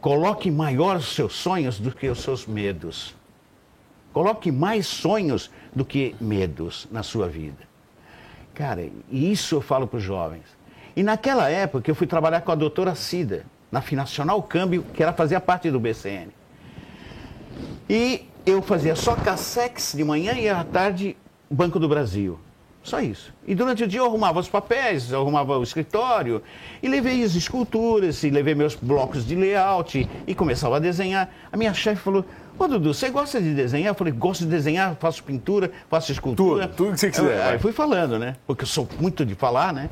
Coloque 0.00 0.50
maior 0.50 0.96
os 0.96 1.14
seus 1.14 1.34
sonhos 1.34 1.78
do 1.80 1.90
que 1.90 2.08
os 2.08 2.20
seus 2.20 2.46
medos. 2.46 3.14
Coloque 4.12 4.50
mais 4.52 4.86
sonhos 4.86 5.50
do 5.74 5.84
que 5.84 6.14
medos 6.20 6.86
na 6.90 7.02
sua 7.02 7.28
vida. 7.28 7.68
Cara, 8.54 8.88
isso 9.10 9.56
eu 9.56 9.60
falo 9.60 9.86
para 9.86 9.98
os 9.98 10.02
jovens. 10.02 10.44
E 10.96 11.02
naquela 11.02 11.48
época 11.48 11.90
eu 11.90 11.94
fui 11.94 12.06
trabalhar 12.06 12.40
com 12.40 12.50
a 12.50 12.56
doutora 12.56 12.94
Cida, 12.94 13.44
na 13.70 13.80
Finacional 13.80 14.42
Câmbio, 14.42 14.82
que 14.94 15.02
era 15.02 15.12
fazia 15.12 15.40
parte 15.40 15.70
do 15.70 15.78
BCN. 15.78 16.28
E 17.88 18.26
eu 18.44 18.62
fazia 18.62 18.96
só 18.96 19.14
Cassex 19.14 19.92
de 19.94 20.02
manhã 20.02 20.32
e 20.32 20.48
à 20.48 20.64
tarde 20.64 21.16
Banco 21.50 21.78
do 21.78 21.88
Brasil. 21.88 22.38
Só 22.88 23.00
isso. 23.00 23.34
E 23.46 23.54
durante 23.54 23.84
o 23.84 23.86
dia 23.86 24.00
eu 24.00 24.06
arrumava 24.06 24.40
os 24.40 24.48
papéis, 24.48 25.12
arrumava 25.12 25.58
o 25.58 25.62
escritório, 25.62 26.42
e 26.82 26.88
levei 26.88 27.22
as 27.22 27.34
esculturas, 27.34 28.22
e 28.22 28.30
levei 28.30 28.54
meus 28.54 28.74
blocos 28.74 29.26
de 29.26 29.36
layout, 29.36 30.08
e 30.26 30.34
começava 30.34 30.76
a 30.76 30.78
desenhar. 30.78 31.30
A 31.52 31.56
minha 31.58 31.74
chefe 31.74 32.00
falou, 32.00 32.24
ô 32.58 32.66
Dudu, 32.66 32.94
você 32.94 33.10
gosta 33.10 33.42
de 33.42 33.52
desenhar? 33.52 33.90
Eu 33.90 33.94
falei, 33.94 34.12
gosto 34.12 34.44
de 34.44 34.50
desenhar, 34.50 34.96
faço 34.98 35.22
pintura, 35.22 35.70
faço 35.90 36.10
escultura. 36.12 36.66
Tudo, 36.66 36.76
tudo 36.76 36.92
que 36.94 37.00
você 37.00 37.10
quiser. 37.10 37.42
Aí 37.42 37.58
fui 37.58 37.72
falando, 37.72 38.18
né? 38.18 38.36
Porque 38.46 38.62
eu 38.62 38.68
sou 38.68 38.88
muito 38.98 39.22
de 39.26 39.34
falar, 39.34 39.74
né? 39.74 39.90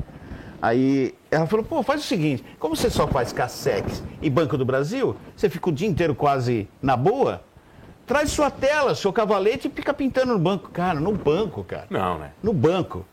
Aí 0.62 1.14
ela 1.30 1.46
falou, 1.46 1.66
pô, 1.66 1.82
faz 1.82 2.00
o 2.00 2.04
seguinte, 2.04 2.42
como 2.58 2.74
você 2.74 2.88
só 2.88 3.06
faz 3.06 3.30
Cassex 3.30 4.02
e 4.22 4.30
Banco 4.30 4.56
do 4.56 4.64
Brasil, 4.64 5.14
você 5.36 5.50
fica 5.50 5.68
o 5.68 5.72
dia 5.72 5.86
inteiro 5.86 6.14
quase 6.14 6.66
na 6.80 6.96
boa, 6.96 7.42
Traz 8.06 8.30
sua 8.30 8.50
tela, 8.50 8.94
seu 8.94 9.12
cavalete 9.12 9.66
e 9.66 9.70
fica 9.70 9.92
pintando 9.92 10.32
no 10.32 10.38
banco. 10.38 10.70
Cara, 10.70 11.00
no 11.00 11.12
banco, 11.12 11.64
cara. 11.64 11.86
Não, 11.90 12.18
né? 12.18 12.30
No 12.42 12.52
banco. 12.52 13.04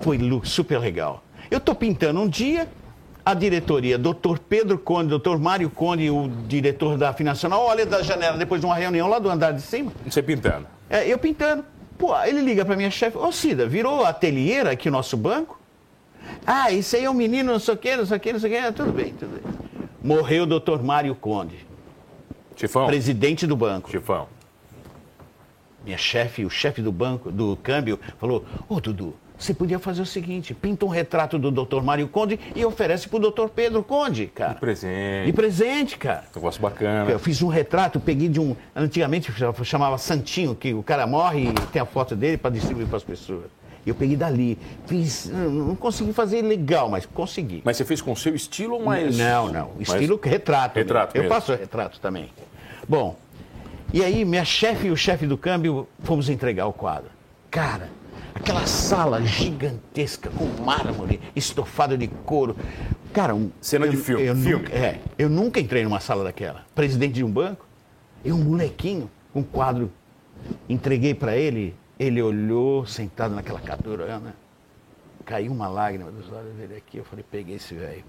Foi 0.00 0.18
super 0.44 0.78
legal. 0.78 1.22
Eu 1.50 1.60
tô 1.60 1.74
pintando 1.74 2.20
um 2.20 2.28
dia, 2.28 2.68
a 3.24 3.34
diretoria, 3.34 3.98
doutor 3.98 4.38
Pedro 4.38 4.78
Conde, 4.78 5.10
doutor 5.10 5.38
Mário 5.38 5.68
Conde, 5.68 6.10
o 6.10 6.28
diretor 6.46 6.96
da 6.96 7.12
Financial, 7.12 7.52
olha 7.52 7.84
da 7.84 8.02
janela 8.02 8.38
depois 8.38 8.60
de 8.60 8.66
uma 8.66 8.74
reunião 8.74 9.08
lá 9.08 9.18
do 9.18 9.28
andar 9.28 9.52
de 9.52 9.60
cima. 9.60 9.92
Você 10.06 10.22
pintando. 10.22 10.66
É, 10.88 11.06
eu 11.06 11.18
pintando. 11.18 11.64
Pô, 11.98 12.18
ele 12.24 12.40
liga 12.40 12.64
pra 12.64 12.76
minha 12.76 12.90
chefe, 12.90 13.18
ô 13.18 13.30
Cida, 13.30 13.66
virou 13.66 14.04
ateliê 14.04 14.60
aqui 14.60 14.88
o 14.88 14.92
nosso 14.92 15.16
banco? 15.16 15.60
Ah, 16.46 16.70
isso 16.70 16.96
aí 16.96 17.04
é 17.04 17.10
um 17.10 17.14
menino, 17.14 17.52
não 17.52 17.58
sei 17.58 17.74
o 17.74 17.76
quê, 17.76 17.96
não 17.96 18.06
sei 18.06 18.16
o 18.16 18.20
quê, 18.20 18.32
não 18.32 18.40
sei 18.40 18.50
o 18.50 18.54
quê. 18.54 18.66
Ah, 18.66 18.72
tudo 18.72 18.92
bem, 18.92 19.12
tudo 19.12 19.30
bem. 19.30 19.52
Morreu 20.02 20.44
o 20.44 20.46
doutor 20.46 20.82
Mário 20.82 21.14
Conde. 21.14 21.67
Chifão. 22.58 22.86
Presidente 22.86 23.46
do 23.46 23.56
banco. 23.56 23.90
Chifão. 23.90 24.26
Minha 25.84 25.96
chefe, 25.96 26.44
o 26.44 26.50
chefe 26.50 26.82
do 26.82 26.90
banco, 26.90 27.30
do 27.30 27.56
câmbio, 27.56 27.98
falou, 28.18 28.44
ô 28.68 28.80
Dudu, 28.80 29.14
você 29.38 29.54
podia 29.54 29.78
fazer 29.78 30.02
o 30.02 30.06
seguinte, 30.06 30.52
pinta 30.52 30.84
um 30.84 30.88
retrato 30.88 31.38
do 31.38 31.52
doutor 31.52 31.82
Mário 31.82 32.08
Conde 32.08 32.38
e 32.56 32.64
oferece 32.64 33.08
pro 33.08 33.20
doutor 33.20 33.48
Pedro 33.48 33.84
Conde, 33.84 34.26
cara. 34.26 34.54
De 34.54 34.60
presente. 34.60 35.26
De 35.26 35.32
presente, 35.32 35.96
cara. 35.96 36.24
Negócio 36.34 36.60
bacana. 36.60 37.08
Eu 37.08 37.20
fiz 37.20 37.40
um 37.40 37.46
retrato, 37.46 38.00
peguei 38.00 38.28
de 38.28 38.40
um. 38.40 38.56
Antigamente 38.74 39.32
chamava 39.62 39.96
Santinho, 39.96 40.56
que 40.56 40.74
o 40.74 40.82
cara 40.82 41.06
morre 41.06 41.50
e 41.50 41.52
tem 41.72 41.80
a 41.80 41.86
foto 41.86 42.16
dele 42.16 42.36
para 42.36 42.50
distribuir 42.50 42.88
para 42.88 42.96
as 42.96 43.04
pessoas. 43.04 43.44
Eu 43.88 43.94
peguei 43.94 44.16
dali. 44.16 44.58
Fiz. 44.86 45.26
Não 45.26 45.74
consegui 45.76 46.12
fazer 46.12 46.42
legal, 46.42 46.88
mas 46.88 47.06
consegui. 47.06 47.62
Mas 47.64 47.76
você 47.76 47.84
fez 47.84 48.00
com 48.00 48.12
o 48.12 48.16
seu 48.16 48.34
estilo 48.34 48.74
ou 48.74 48.84
mais. 48.84 49.16
Não, 49.16 49.52
não. 49.52 49.70
Estilo 49.80 50.20
mas... 50.22 50.32
retrato. 50.32 50.76
Retrato. 50.76 51.14
Mesmo. 51.14 51.26
Eu 51.26 51.34
faço 51.34 51.52
retrato 51.52 52.00
também. 52.00 52.30
Bom, 52.88 53.16
e 53.92 54.04
aí 54.04 54.24
minha 54.24 54.44
chefe 54.44 54.88
e 54.88 54.90
o 54.90 54.96
chefe 54.96 55.26
do 55.26 55.36
câmbio 55.36 55.88
fomos 56.00 56.28
entregar 56.28 56.66
o 56.66 56.72
quadro. 56.72 57.10
Cara, 57.50 57.88
Aquela 58.34 58.66
sala 58.66 59.20
gigantesca 59.20 60.30
com 60.30 60.46
mármore, 60.62 61.20
estofado 61.34 61.98
de 61.98 62.06
couro. 62.06 62.56
Cara, 63.12 63.34
um, 63.34 63.50
cena 63.60 63.86
eu, 63.86 63.90
de 63.90 63.96
filme. 63.96 64.24
Eu 64.24 64.36
filme. 64.36 64.62
Nunca, 64.62 64.72
é, 64.72 65.00
eu 65.18 65.28
nunca 65.28 65.58
entrei 65.58 65.82
numa 65.82 65.98
sala 65.98 66.22
daquela. 66.22 66.64
Presidente 66.72 67.14
de 67.14 67.24
um 67.24 67.30
banco, 67.30 67.66
e 68.24 68.32
um 68.32 68.38
molequinho 68.38 69.10
um 69.34 69.42
quadro. 69.42 69.90
Entreguei 70.68 71.14
para 71.14 71.36
ele, 71.36 71.74
ele 71.98 72.22
olhou, 72.22 72.86
sentado 72.86 73.34
naquela 73.34 73.60
cadeira, 73.60 74.18
né? 74.18 74.32
caiu 75.28 75.52
uma 75.52 75.68
lágrima 75.68 76.10
dos 76.10 76.32
olhos 76.32 76.54
dele 76.54 76.76
aqui. 76.76 76.96
Eu 76.96 77.04
falei, 77.04 77.24
peguei 77.30 77.56
esse 77.56 77.74
velho. 77.74 78.02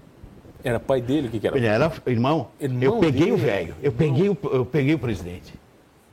Era 0.64 0.80
pai 0.80 1.02
dele? 1.02 1.28
O 1.28 1.30
que, 1.30 1.38
que 1.38 1.46
era? 1.46 1.56
Ele 1.56 1.66
era 1.66 1.92
irmão. 2.06 2.48
irmão 2.58 2.82
eu 2.82 2.98
peguei 2.98 3.20
dele. 3.20 3.32
o 3.32 3.36
velho. 3.36 3.74
Eu 3.82 3.92
peguei 3.92 4.28
o, 4.30 4.38
eu 4.44 4.64
peguei 4.64 4.94
o 4.94 4.98
presidente. 4.98 5.52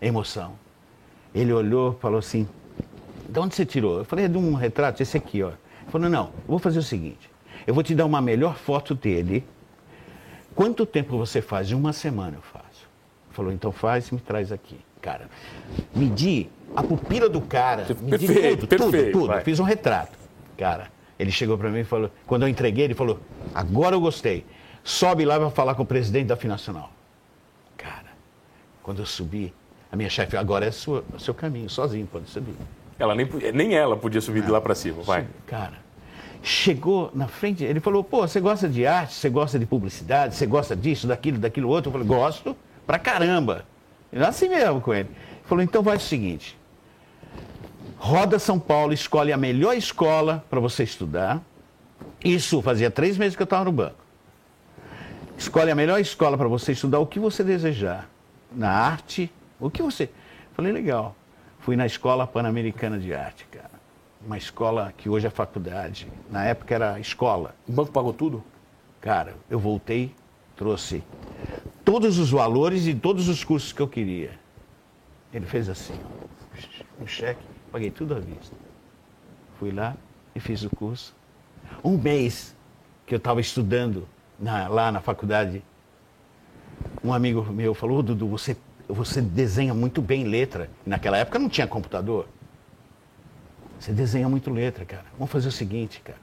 Emoção. 0.01 0.53
Ele 1.34 1.53
olhou, 1.53 1.93
falou 1.93 2.19
assim: 2.19 2.48
de 3.29 3.39
onde 3.39 3.55
você 3.55 3.65
tirou? 3.65 4.00
Eu 4.00 4.05
falei, 4.05 4.25
é 4.25 4.27
de 4.27 4.38
um 4.38 4.53
retrato, 4.53 5.01
esse 5.01 5.17
aqui, 5.17 5.41
ó. 5.43 5.50
Ele 5.50 5.91
falou, 5.91 6.10
não, 6.10 6.31
vou 6.48 6.60
fazer 6.60 6.79
o 6.79 6.84
seguinte, 6.84 7.29
eu 7.65 7.74
vou 7.74 7.84
te 7.84 7.96
dar 7.96 8.05
uma 8.05 8.22
melhor 8.22 8.57
foto 8.57 8.93
dele. 8.93 9.46
Quanto 10.55 10.86
tempo 10.86 11.17
você 11.17 11.41
faz? 11.41 11.72
Uma 11.72 11.93
semana 11.93 12.38
eu 12.38 12.41
faço. 12.41 12.88
Ele 13.27 13.34
falou, 13.34 13.51
então 13.51 13.72
faz 13.72 14.07
e 14.07 14.15
me 14.15 14.19
traz 14.19 14.51
aqui. 14.51 14.79
Cara, 15.01 15.29
medi 15.96 16.50
a 16.77 16.84
pupila 16.84 17.27
do 17.27 17.41
cara, 17.41 17.88
medi 18.03 18.27
perfeito, 18.27 18.67
tudo, 18.67 18.69
perfeito, 18.69 19.12
tudo, 19.12 19.27
tudo. 19.27 19.41
Fiz 19.41 19.60
um 19.60 19.63
retrato. 19.63 20.15
Cara, 20.55 20.91
ele 21.17 21.31
chegou 21.31 21.57
para 21.57 21.72
mim 21.72 21.79
e 21.79 21.84
falou, 21.84 22.12
quando 22.27 22.43
eu 22.43 22.48
entreguei, 22.48 22.86
ele 22.86 22.93
falou, 22.93 23.19
agora 23.51 23.96
eu 23.96 24.00
gostei. 24.00 24.46
Sobe 24.84 25.25
lá 25.25 25.38
e 25.38 25.39
vai 25.39 25.50
falar 25.50 25.74
com 25.74 25.81
o 25.81 25.86
presidente 25.88 26.27
da 26.27 26.36
Finacional. 26.36 26.91
Cara, 27.75 28.12
quando 28.84 29.00
eu 29.00 29.07
subi, 29.07 29.51
a 29.91 29.96
minha 29.96 30.07
chefe, 30.07 30.38
agora 30.38 30.67
é 30.67 30.69
o 30.69 31.19
seu 31.19 31.34
caminho, 31.34 31.67
sozinho, 31.67 32.05
pode 32.05 32.29
subir. 32.29 32.53
Ela 33.00 33.15
nem, 33.15 33.27
nem 33.55 33.74
ela 33.74 33.98
podia 33.98 34.22
subir 34.22 34.43
de 34.43 34.51
lá 34.51 34.62
para 34.62 34.75
cima, 34.75 35.01
vai. 35.01 35.25
Cara, 35.48 35.79
chegou 36.43 37.10
na 37.12 37.27
frente, 37.27 37.63
ele 37.63 37.79
falou, 37.79 38.03
pô, 38.03 38.27
você 38.27 38.39
gosta 38.39 38.69
de 38.69 38.86
arte, 38.86 39.15
você 39.15 39.29
gosta 39.29 39.57
de 39.57 39.65
publicidade, 39.65 40.36
você 40.36 40.46
gosta 40.46 40.75
disso, 40.75 41.07
daquilo, 41.07 41.39
daquilo 41.39 41.69
outro? 41.69 41.89
Eu 41.89 41.93
falei, 41.93 42.07
gosto 42.07 42.55
pra 42.86 43.00
caramba. 43.00 43.65
Eu 44.12 44.24
assim 44.24 44.48
mesmo 44.48 44.79
com 44.79 44.93
ele. 44.93 45.10
Ele 45.10 45.43
falou, 45.46 45.63
então 45.63 45.84
faz 45.84 46.03
o 46.03 46.05
seguinte, 46.05 46.56
roda 47.97 48.39
São 48.39 48.59
Paulo, 48.59 48.93
escolhe 48.93 49.31
a 49.33 49.37
melhor 49.37 49.75
escola 49.75 50.43
para 50.49 50.59
você 50.59 50.83
estudar. 50.83 51.41
Isso 52.23 52.61
fazia 52.61 52.89
três 52.89 53.17
meses 53.17 53.35
que 53.35 53.41
eu 53.41 53.45
estava 53.45 53.65
no 53.65 53.71
banco. 53.71 53.95
Escolhe 55.37 55.69
a 55.69 55.75
melhor 55.75 55.99
escola 55.99 56.37
para 56.37 56.47
você 56.47 56.71
estudar 56.71 56.99
o 56.99 57.05
que 57.05 57.19
você 57.19 57.43
desejar. 57.43 58.09
Na 58.51 58.71
arte, 58.71 59.31
o 59.59 59.69
que 59.69 59.81
você. 59.81 60.09
Falei, 60.53 60.71
legal. 60.71 61.15
Fui 61.59 61.75
na 61.75 61.85
Escola 61.85 62.25
Pan-Americana 62.25 62.97
de 62.97 63.13
Arte, 63.13 63.45
cara. 63.51 63.69
Uma 64.25 64.37
escola 64.37 64.93
que 64.97 65.09
hoje 65.09 65.27
é 65.27 65.29
faculdade. 65.29 66.07
Na 66.31 66.45
época 66.45 66.73
era 66.73 66.99
escola. 66.99 67.53
O 67.67 67.71
banco 67.71 67.91
pagou 67.91 68.13
tudo? 68.13 68.43
Cara, 69.01 69.35
eu 69.49 69.59
voltei, 69.59 70.13
trouxe 70.55 71.03
todos 71.85 72.17
os 72.17 72.31
valores 72.31 72.87
e 72.87 72.95
todos 72.95 73.27
os 73.27 73.43
cursos 73.43 73.71
que 73.71 73.81
eu 73.81 73.87
queria. 73.87 74.31
Ele 75.33 75.45
fez 75.45 75.69
assim, 75.69 75.93
ó, 76.03 77.03
um 77.03 77.07
cheque, 77.07 77.43
paguei 77.71 77.91
tudo 77.91 78.15
à 78.15 78.19
vista. 78.19 78.55
Fui 79.59 79.71
lá 79.71 79.95
e 80.36 80.39
fiz 80.39 80.63
o 80.63 80.69
curso. 80.69 81.15
Um 81.83 81.97
mês 81.97 82.55
que 83.05 83.13
eu 83.13 83.17
estava 83.17 83.41
estudando 83.41 84.07
na, 84.39 84.67
lá 84.67 84.91
na 84.91 85.01
faculdade, 85.01 85.63
um 87.03 87.13
amigo 87.13 87.43
meu 87.51 87.74
falou, 87.74 88.03
Dudu, 88.03 88.27
você 88.27 88.55
você 88.88 89.21
desenha 89.21 89.74
muito 89.74 90.01
bem 90.01 90.24
letra. 90.24 90.69
Naquela 90.86 91.17
época 91.17 91.38
não 91.38 91.50
tinha 91.50 91.67
computador. 91.67 92.27
Você 93.79 93.91
desenha 93.91 94.27
muito 94.29 94.50
letra, 94.50 94.86
cara. 94.86 95.05
Vamos 95.17 95.31
fazer 95.31 95.50
o 95.50 95.51
seguinte, 95.51 96.01
cara. 96.03 96.19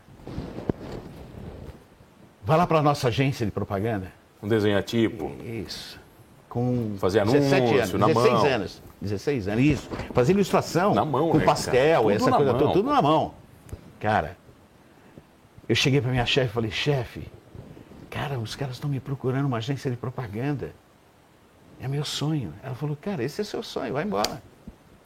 Vai 2.43 2.57
lá 2.57 2.67
para 2.67 2.79
a 2.79 2.83
nossa 2.83 3.09
agência 3.09 3.45
de 3.45 3.53
propaganda. 3.53 4.11
Um 4.43 4.49
desenho 4.49 4.81
tipo. 4.83 5.31
Isso. 5.45 6.01
Com 6.49 6.97
Fazer 6.99 7.21
anúncio, 7.21 7.41
17 7.41 7.79
anos, 7.79 7.93
na 7.95 8.07
16 8.07 8.33
mão. 8.33 8.47
anos. 8.47 8.83
16 9.05 9.49
anos, 9.49 9.65
isso. 9.65 9.89
Fazer 10.13 10.33
ilustração. 10.33 10.95
Na 10.95 11.05
mão, 11.05 11.31
Com 11.31 11.39
né, 11.39 11.45
pastel, 11.45 12.11
essa 12.11 12.31
coisa 12.31 12.55
toda. 12.55 12.73
Tudo 12.73 12.91
na 12.91 13.01
mão. 13.01 13.35
Cara, 14.01 14.37
eu 15.69 15.75
cheguei 15.75 16.01
para 16.01 16.11
minha 16.11 16.27
chefe 16.27 16.51
e 16.51 16.53
falei, 16.53 16.71
chefe, 16.71 17.27
cara, 18.11 18.39
os 18.39 18.55
caras 18.55 18.75
estão 18.75 18.91
me 18.91 19.01
procurando 19.01 19.47
uma 19.47 19.59
agência 19.59 19.91
de 19.91 19.97
propaganda. 19.97 20.73
É 21.81 21.89
meu 21.89 22.05
sonho. 22.05 22.53
Ela 22.63 22.75
falou, 22.75 22.97
cara, 22.97 23.23
esse 23.23 23.41
é 23.41 23.45
seu 23.45 23.63
sonho, 23.63 23.93
vai 23.93 24.05
embora. 24.05 24.43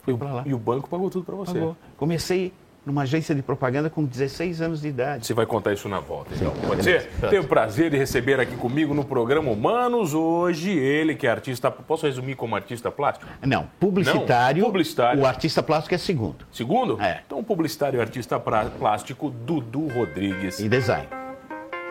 Fui 0.03 0.15
para 0.15 0.33
lá. 0.33 0.43
E 0.45 0.53
o 0.53 0.57
banco 0.57 0.89
pagou 0.89 1.09
tudo 1.09 1.25
para 1.25 1.35
você. 1.35 1.53
Pagou. 1.53 1.77
Comecei 1.97 2.53
numa 2.89 3.03
agência 3.03 3.33
de 3.33 3.41
propaganda 3.41 3.89
com 3.89 4.03
16 4.03 4.61
anos 4.61 4.81
de 4.81 4.87
idade. 4.87 5.25
Você 5.25 5.33
vai 5.33 5.45
contar 5.45 5.73
isso 5.73 5.87
na 5.87 5.99
volta, 5.99 6.33
então. 6.35 6.51
Pode 6.67 6.83
ser? 6.83 7.09
Tenho 7.29 7.43
o 7.43 7.47
prazer 7.47 7.91
de 7.91 7.97
receber 7.97 8.39
aqui 8.39 8.55
comigo 8.55 8.93
no 8.93 9.05
programa 9.05 9.51
Humanos 9.51 10.13
hoje 10.13 10.71
ele 10.71 11.15
que 11.15 11.27
é 11.27 11.29
artista. 11.31 11.69
Posso 11.69 12.05
resumir 12.05 12.35
como 12.35 12.55
artista 12.55 12.91
plástico? 12.91 13.29
Não, 13.45 13.67
publicitário. 13.79 14.61
Não, 14.61 14.69
publicitário. 14.69 15.21
O 15.21 15.25
artista 15.25 15.61
plástico 15.61 15.95
é 15.95 15.97
segundo. 15.97 16.45
Segundo? 16.51 17.01
É. 17.01 17.21
Então, 17.25 17.43
publicitário 17.43 17.97
e 17.97 18.01
artista 18.01 18.39
plástico 18.39 19.29
Dudu 19.29 19.87
Rodrigues. 19.87 20.59
E 20.59 20.67
design. 20.67 21.07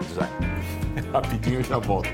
Design. 0.02 0.32
Rapidinho 1.12 1.62
já 1.62 1.78
volto. 1.78 2.08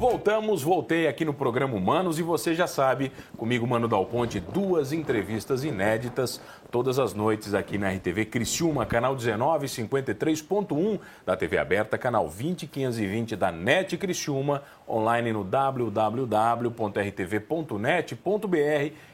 Voltamos, 0.00 0.62
voltei 0.62 1.06
aqui 1.06 1.26
no 1.26 1.34
programa 1.34 1.74
Humanos 1.74 2.18
e 2.18 2.22
você 2.22 2.54
já 2.54 2.66
sabe, 2.66 3.12
comigo, 3.36 3.66
Mano 3.66 3.86
Dal 3.86 4.06
Ponte, 4.06 4.40
duas 4.40 4.94
entrevistas 4.94 5.62
inéditas 5.62 6.40
todas 6.70 6.98
as 6.98 7.12
noites 7.12 7.52
aqui 7.52 7.76
na 7.76 7.90
RTV 7.90 8.24
Criciúma, 8.24 8.86
canal 8.86 9.14
1953.1 9.14 10.98
da 11.26 11.36
TV 11.36 11.58
aberta, 11.58 11.98
canal 11.98 12.26
20520 12.30 13.36
da 13.36 13.52
NET 13.52 13.98
Criciúma, 13.98 14.62
online 14.88 15.34
no 15.34 15.44
www.rtv.net.br 15.44 16.14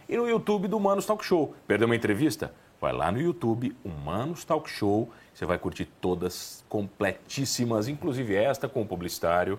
e 0.09 0.17
no 0.17 0.29
YouTube 0.29 0.69
do 0.69 0.77
Humanos 0.77 1.05
Talk 1.05 1.25
Show. 1.25 1.53
Perdeu 1.67 1.87
uma 1.87 1.97
entrevista? 1.97 2.53
Vai 2.81 2.93
lá 2.93 3.11
no 3.11 3.21
YouTube, 3.21 3.75
Humanos 3.85 4.45
Talk 4.45 4.71
Show, 4.71 5.11
você 5.35 5.45
vai 5.45 5.59
curtir 5.59 5.87
todas 6.01 6.65
completíssimas, 6.69 7.89
inclusive 7.89 8.37
esta 8.37 8.69
com 8.69 8.83
o 8.83 8.87
publicitário, 8.87 9.59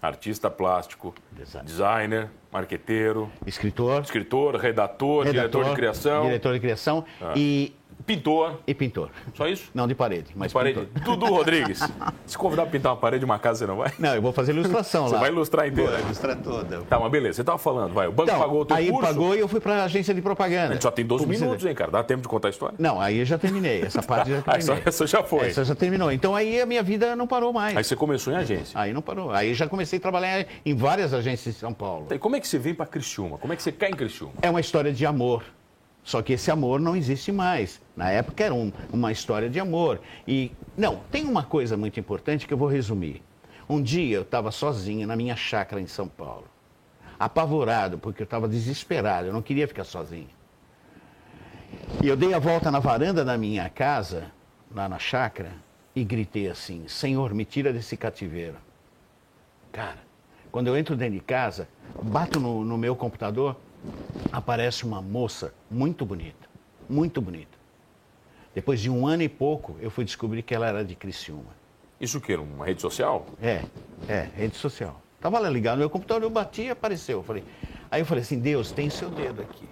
artista 0.00 0.48
plástico, 0.50 1.14
Design. 1.32 1.66
designer, 1.66 2.30
marqueteiro, 2.52 3.30
Escritor. 3.46 4.02
escritor, 4.02 4.56
redator, 4.56 5.24
diretor 5.26 5.64
de 5.64 5.74
criação. 5.74 6.22
Diretor 6.24 6.54
de 6.54 6.60
criação. 6.60 7.04
Ah. 7.20 7.32
E 7.36 7.74
Pintor. 8.08 8.54
E 8.66 8.72
pintor. 8.72 9.10
Só 9.34 9.46
isso? 9.46 9.70
Não, 9.74 9.86
de 9.86 9.94
parede, 9.94 10.28
mas 10.34 10.48
de 10.48 10.54
parede. 10.54 10.80
pintor. 10.80 11.02
Dudu 11.18 11.26
Rodrigues. 11.26 11.80
Se 12.26 12.38
convidar 12.38 12.62
para 12.62 12.70
pintar 12.72 12.92
uma 12.92 12.98
parede 12.98 13.18
de 13.20 13.24
uma 13.26 13.38
casa, 13.38 13.58
você 13.58 13.66
não 13.66 13.76
vai? 13.76 13.92
Não, 13.98 14.14
eu 14.14 14.22
vou 14.22 14.32
fazer 14.32 14.52
ilustração 14.54 15.06
Você 15.08 15.14
lá. 15.14 15.20
vai 15.20 15.28
ilustrar 15.30 15.68
inteira. 15.68 15.90
Vou 15.92 16.00
ilustrar 16.06 16.36
toda. 16.38 16.80
Tá, 16.88 16.98
mas 16.98 17.10
beleza. 17.12 17.34
Você 17.36 17.44
tava 17.44 17.58
falando, 17.58 17.92
vai. 17.92 18.06
O 18.08 18.12
banco 18.12 18.30
Então, 18.30 18.40
pagou 18.40 18.62
o 18.62 18.64
teu 18.64 18.76
aí 18.78 18.90
curso. 18.90 19.06
pagou 19.06 19.34
e 19.36 19.40
eu 19.40 19.46
fui 19.46 19.60
para 19.60 19.82
a 19.82 19.84
agência 19.84 20.14
de 20.14 20.22
propaganda. 20.22 20.70
A 20.70 20.72
gente 20.72 20.82
só 20.82 20.90
tem 20.90 21.04
12 21.04 21.24
Publicidade. 21.24 21.48
minutos, 21.50 21.66
hein, 21.68 21.74
cara? 21.74 21.90
Dá 21.90 22.02
tempo 22.02 22.22
de 22.22 22.28
contar 22.28 22.48
a 22.48 22.50
história? 22.50 22.74
Não, 22.78 22.98
aí 22.98 23.18
eu 23.18 23.26
já 23.26 23.36
terminei. 23.36 23.82
Essa 23.82 24.02
parte 24.02 24.30
já 24.30 24.38
Ah, 24.46 24.56
essa, 24.56 24.66
terminei. 24.68 24.82
essa 24.86 25.06
já 25.06 25.22
foi. 25.22 25.46
Essa 25.48 25.64
já 25.66 25.74
terminou. 25.74 26.10
Então 26.10 26.34
aí 26.34 26.62
a 26.62 26.64
minha 26.64 26.82
vida 26.82 27.14
não 27.14 27.26
parou 27.26 27.52
mais. 27.52 27.76
Aí 27.76 27.84
você 27.84 27.94
começou 27.94 28.32
em 28.32 28.36
agência. 28.36 28.80
Aí 28.80 28.92
não 28.94 29.02
parou. 29.02 29.30
Aí 29.32 29.52
já 29.52 29.68
comecei 29.68 29.98
a 29.98 30.02
trabalhar 30.02 30.46
em 30.64 30.74
várias 30.74 31.12
agências 31.12 31.54
de 31.56 31.60
São 31.60 31.74
Paulo. 31.74 32.06
E 32.10 32.18
como 32.18 32.36
é 32.36 32.40
que 32.40 32.48
você 32.48 32.58
vem 32.58 32.74
para 32.74 32.86
Criciúma? 32.86 33.36
Como 33.36 33.52
é 33.52 33.56
que 33.56 33.62
você 33.62 33.70
cai 33.70 33.90
em 33.90 33.94
Criciúma? 33.94 34.32
É 34.40 34.48
uma 34.48 34.60
história 34.60 34.90
de 34.92 35.04
amor. 35.04 35.42
Só 36.08 36.22
que 36.22 36.32
esse 36.32 36.50
amor 36.50 36.80
não 36.80 36.96
existe 36.96 37.30
mais. 37.30 37.82
Na 37.94 38.10
época 38.10 38.42
era 38.42 38.54
um- 38.54 38.72
uma 38.90 39.12
história 39.12 39.50
de 39.50 39.60
amor. 39.60 40.00
E, 40.26 40.50
não, 40.74 41.02
tem 41.10 41.26
uma 41.26 41.42
coisa 41.42 41.76
muito 41.76 42.00
importante 42.00 42.46
que 42.46 42.54
eu 42.54 42.56
vou 42.56 42.66
resumir. 42.66 43.20
Um 43.68 43.82
dia 43.82 44.16
eu 44.16 44.22
estava 44.22 44.50
sozinho 44.50 45.06
na 45.06 45.14
minha 45.14 45.36
chácara 45.36 45.82
em 45.82 45.86
São 45.86 46.08
Paulo. 46.08 46.46
Apavorado, 47.20 47.98
porque 47.98 48.22
eu 48.22 48.24
estava 48.24 48.48
desesperado, 48.48 49.26
eu 49.26 49.34
não 49.34 49.42
queria 49.42 49.68
ficar 49.68 49.84
sozinho. 49.84 50.30
E 52.02 52.08
eu 52.08 52.16
dei 52.16 52.32
a 52.32 52.38
volta 52.38 52.70
na 52.70 52.78
varanda 52.78 53.22
da 53.22 53.36
minha 53.36 53.68
casa, 53.68 54.32
lá 54.74 54.88
na 54.88 54.98
chácara, 54.98 55.52
e 55.94 56.02
gritei 56.04 56.48
assim: 56.48 56.88
Senhor, 56.88 57.34
me 57.34 57.44
tira 57.44 57.70
desse 57.70 57.98
cativeiro. 57.98 58.56
Cara, 59.70 59.98
quando 60.50 60.68
eu 60.68 60.76
entro 60.78 60.96
dentro 60.96 61.16
de 61.16 61.20
casa, 61.20 61.68
bato 62.02 62.40
no, 62.40 62.64
no 62.64 62.78
meu 62.78 62.96
computador, 62.96 63.56
aparece 64.38 64.84
uma 64.84 65.02
moça 65.02 65.52
muito 65.70 66.06
bonita, 66.06 66.48
muito 66.88 67.20
bonita. 67.20 67.58
Depois 68.54 68.80
de 68.80 68.88
um 68.88 69.06
ano 69.06 69.22
e 69.24 69.28
pouco, 69.28 69.76
eu 69.80 69.90
fui 69.90 70.04
descobrir 70.04 70.42
que 70.42 70.54
ela 70.54 70.66
era 70.66 70.84
de 70.84 70.94
Criciúma. 70.94 71.56
Isso 72.00 72.18
o 72.18 72.20
quê? 72.20 72.36
Uma 72.36 72.64
rede 72.64 72.80
social? 72.80 73.26
É, 73.42 73.62
é, 74.08 74.28
rede 74.36 74.56
social. 74.56 75.00
Tava 75.20 75.40
lá 75.40 75.50
ligado 75.50 75.74
no 75.74 75.80
meu 75.80 75.90
computador, 75.90 76.22
eu 76.22 76.30
bati 76.30 76.62
e 76.62 76.70
apareceu. 76.70 77.18
Eu 77.18 77.22
falei, 77.24 77.44
aí 77.90 78.00
eu 78.00 78.06
falei 78.06 78.22
assim, 78.22 78.38
Deus, 78.38 78.70
tem 78.70 78.88
seu 78.88 79.10
dedo 79.10 79.42
aqui. 79.42 79.68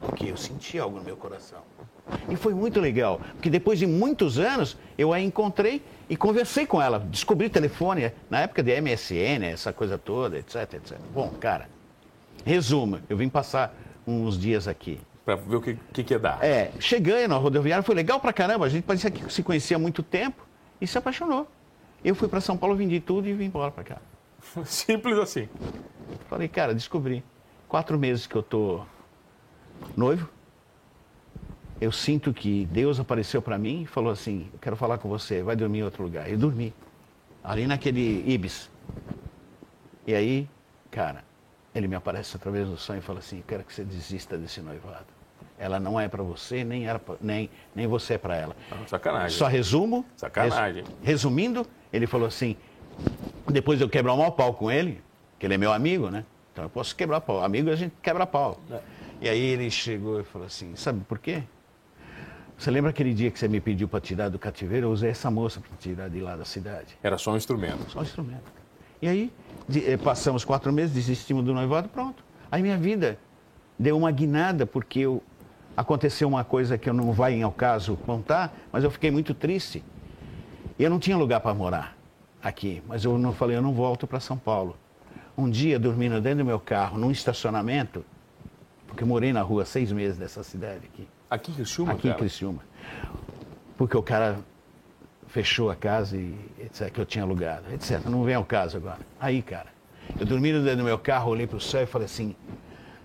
Porque 0.00 0.30
eu 0.30 0.36
senti 0.38 0.78
algo 0.78 0.96
no 0.96 1.04
meu 1.04 1.16
coração. 1.16 1.60
E 2.30 2.36
foi 2.36 2.54
muito 2.54 2.80
legal, 2.80 3.20
porque 3.34 3.50
depois 3.50 3.78
de 3.78 3.86
muitos 3.86 4.38
anos, 4.38 4.76
eu 4.96 5.12
a 5.12 5.20
encontrei 5.20 5.82
e 6.08 6.16
conversei 6.16 6.64
com 6.64 6.80
ela. 6.80 6.98
Descobri 6.98 7.50
telefone, 7.50 8.10
na 8.30 8.40
época 8.40 8.62
de 8.62 8.80
MSN, 8.80 9.44
essa 9.44 9.72
coisa 9.72 9.98
toda, 9.98 10.38
etc, 10.38 10.74
etc. 10.74 10.98
Bom, 11.12 11.28
cara, 11.38 11.68
resumo, 12.44 13.00
eu 13.08 13.16
vim 13.16 13.28
passar 13.28 13.74
uns 14.06 14.38
dias 14.38 14.66
aqui. 14.66 15.00
Para 15.24 15.36
ver 15.36 15.56
o 15.56 15.60
que, 15.60 15.78
que, 15.92 16.04
que 16.04 16.14
ia 16.14 16.18
dar. 16.18 16.42
É, 16.42 16.72
chegando 16.80 17.28
na 17.28 17.36
rodoviária, 17.36 17.82
foi 17.82 17.94
legal 17.94 18.18
pra 18.20 18.32
caramba. 18.32 18.66
A 18.66 18.68
gente 18.68 18.84
parecia 18.84 19.10
que 19.10 19.32
se 19.32 19.42
conhecia 19.42 19.76
há 19.76 19.80
muito 19.80 20.02
tempo 20.02 20.46
e 20.80 20.86
se 20.86 20.96
apaixonou. 20.96 21.46
Eu 22.04 22.14
fui 22.14 22.28
pra 22.28 22.40
São 22.40 22.56
Paulo, 22.56 22.74
vendi 22.74 22.98
tudo 23.00 23.28
e 23.28 23.32
vim 23.32 23.44
embora 23.44 23.70
pra 23.70 23.84
cá. 23.84 23.98
Simples 24.64 25.18
assim. 25.18 25.48
Falei, 26.28 26.48
cara, 26.48 26.74
descobri. 26.74 27.22
Quatro 27.68 27.98
meses 27.98 28.26
que 28.26 28.34
eu 28.34 28.42
tô 28.42 28.80
noivo. 29.96 30.28
Eu 31.80 31.92
sinto 31.92 32.32
que 32.32 32.66
Deus 32.66 33.00
apareceu 33.00 33.40
pra 33.40 33.56
mim 33.56 33.82
e 33.82 33.86
falou 33.86 34.12
assim: 34.12 34.48
Eu 34.52 34.58
quero 34.58 34.76
falar 34.76 34.98
com 34.98 35.08
você, 35.08 35.42
vai 35.42 35.56
dormir 35.56 35.78
em 35.78 35.82
outro 35.82 36.02
lugar. 36.02 36.30
Eu 36.30 36.36
dormi. 36.36 36.74
Ali 37.42 37.66
naquele 37.66 38.22
Ibis. 38.30 38.70
E 40.06 40.14
aí, 40.14 40.48
cara, 40.90 41.24
ele 41.74 41.86
me 41.88 41.94
aparece 41.94 42.36
através 42.36 42.68
do 42.68 42.76
sonho 42.76 42.98
e 42.98 43.02
fala 43.02 43.18
assim: 43.20 43.42
quero 43.46 43.62
que 43.64 43.72
você 43.72 43.84
desista 43.84 44.36
desse 44.36 44.60
noivado. 44.60 45.06
Ela 45.58 45.78
não 45.78 46.00
é 46.00 46.08
pra 46.08 46.22
você, 46.22 46.64
nem, 46.64 46.86
era 46.88 46.98
pra- 46.98 47.16
nem, 47.20 47.50
nem 47.74 47.86
você 47.86 48.14
é 48.14 48.18
pra 48.18 48.34
ela. 48.36 48.56
Ah, 48.70 48.76
Sacanagem. 48.86 49.36
Só 49.36 49.46
resumo. 49.46 50.06
Sacanagem. 50.16 50.82
res- 50.84 50.92
resumindo, 51.02 51.66
ele 51.92 52.06
falou 52.06 52.26
assim: 52.26 52.56
depois 53.48 53.78
de 53.78 53.84
eu 53.84 53.88
quebrar 53.88 54.14
o 54.14 54.16
maior 54.16 54.30
pau 54.30 54.54
com 54.54 54.70
ele, 54.70 55.00
que 55.38 55.46
ele 55.46 55.54
é 55.54 55.58
meu 55.58 55.72
amigo, 55.72 56.08
né? 56.10 56.24
Então 56.52 56.64
eu 56.64 56.70
posso 56.70 56.96
quebrar 56.96 57.20
pau. 57.20 57.42
Amigo 57.44 57.70
a 57.70 57.76
gente 57.76 57.92
quebra 58.02 58.26
pau. 58.26 58.58
É. 58.70 58.80
E 59.22 59.28
aí 59.28 59.38
ele 59.40 59.70
chegou 59.70 60.18
e 60.20 60.24
falou 60.24 60.46
assim: 60.46 60.74
sabe 60.76 61.00
por 61.04 61.18
quê? 61.18 61.42
Você 62.56 62.70
lembra 62.70 62.90
aquele 62.90 63.14
dia 63.14 63.30
que 63.30 63.38
você 63.38 63.48
me 63.48 63.60
pediu 63.60 63.88
para 63.88 64.00
tirar 64.00 64.28
do 64.28 64.38
cativeiro? 64.38 64.86
Eu 64.88 64.90
usei 64.92 65.10
essa 65.10 65.30
moça 65.30 65.60
para 65.60 65.76
tirar 65.78 66.08
de 66.10 66.20
lá 66.20 66.36
da 66.36 66.44
cidade. 66.44 66.96
Era 67.02 67.16
só 67.16 67.32
um 67.32 67.36
instrumento. 67.36 67.90
Só 67.90 68.00
um 68.00 68.02
instrumento. 68.02 68.42
E 69.02 69.08
aí 69.08 69.32
de- 69.68 69.84
eh, 69.90 69.96
passamos 69.96 70.44
quatro 70.44 70.72
meses, 70.72 70.94
desistimos 70.94 71.44
do 71.44 71.54
noivado, 71.54 71.88
pronto. 71.88 72.22
Aí 72.50 72.62
minha 72.62 72.76
vida 72.76 73.18
deu 73.78 73.96
uma 73.96 74.10
guinada 74.10 74.66
porque 74.66 75.00
eu, 75.00 75.22
aconteceu 75.76 76.28
uma 76.28 76.44
coisa 76.44 76.76
que 76.76 76.88
eu 76.88 76.94
não 76.94 77.12
vai 77.12 77.40
ao 77.42 77.52
caso 77.52 77.96
contar, 77.96 78.54
mas 78.72 78.84
eu 78.84 78.90
fiquei 78.90 79.10
muito 79.10 79.32
triste. 79.34 79.82
Eu 80.78 80.90
não 80.90 80.98
tinha 80.98 81.16
lugar 81.16 81.40
para 81.40 81.54
morar 81.54 81.96
aqui, 82.42 82.82
mas 82.88 83.04
eu 83.04 83.18
não 83.18 83.32
falei, 83.32 83.56
eu 83.56 83.62
não 83.62 83.72
volto 83.72 84.06
para 84.06 84.18
São 84.20 84.36
Paulo. 84.36 84.76
Um 85.36 85.48
dia, 85.48 85.78
dormindo 85.78 86.20
dentro 86.20 86.38
do 86.38 86.44
meu 86.44 86.58
carro, 86.60 86.98
num 86.98 87.10
estacionamento, 87.10 88.04
porque 88.86 89.04
morei 89.04 89.32
na 89.32 89.40
rua 89.42 89.64
seis 89.64 89.92
meses 89.92 90.18
dessa 90.18 90.42
cidade 90.42 90.80
aqui, 90.92 91.06
Aqui 91.30 91.52
em 91.52 91.54
Criciúma, 91.54 91.92
aqui 91.92 92.08
em? 92.08 92.14
Criciúma. 92.14 92.62
Porque 93.78 93.96
o 93.96 94.02
cara 94.02 94.40
fechou 95.32 95.70
a 95.70 95.76
casa 95.76 96.16
e 96.16 96.34
etc, 96.60 96.90
que 96.90 97.00
eu 97.00 97.06
tinha 97.06 97.24
alugado, 97.24 97.72
etc. 97.72 98.04
Não 98.06 98.24
vem 98.24 98.34
ao 98.34 98.44
caso 98.44 98.76
agora. 98.76 98.98
Aí, 99.18 99.40
cara, 99.42 99.66
eu 100.18 100.26
dormindo 100.26 100.62
dentro 100.62 100.78
do 100.78 100.84
meu 100.84 100.98
carro, 100.98 101.30
olhei 101.30 101.46
para 101.46 101.56
o 101.56 101.60
céu 101.60 101.82
e 101.82 101.86
falei 101.86 102.06
assim: 102.06 102.34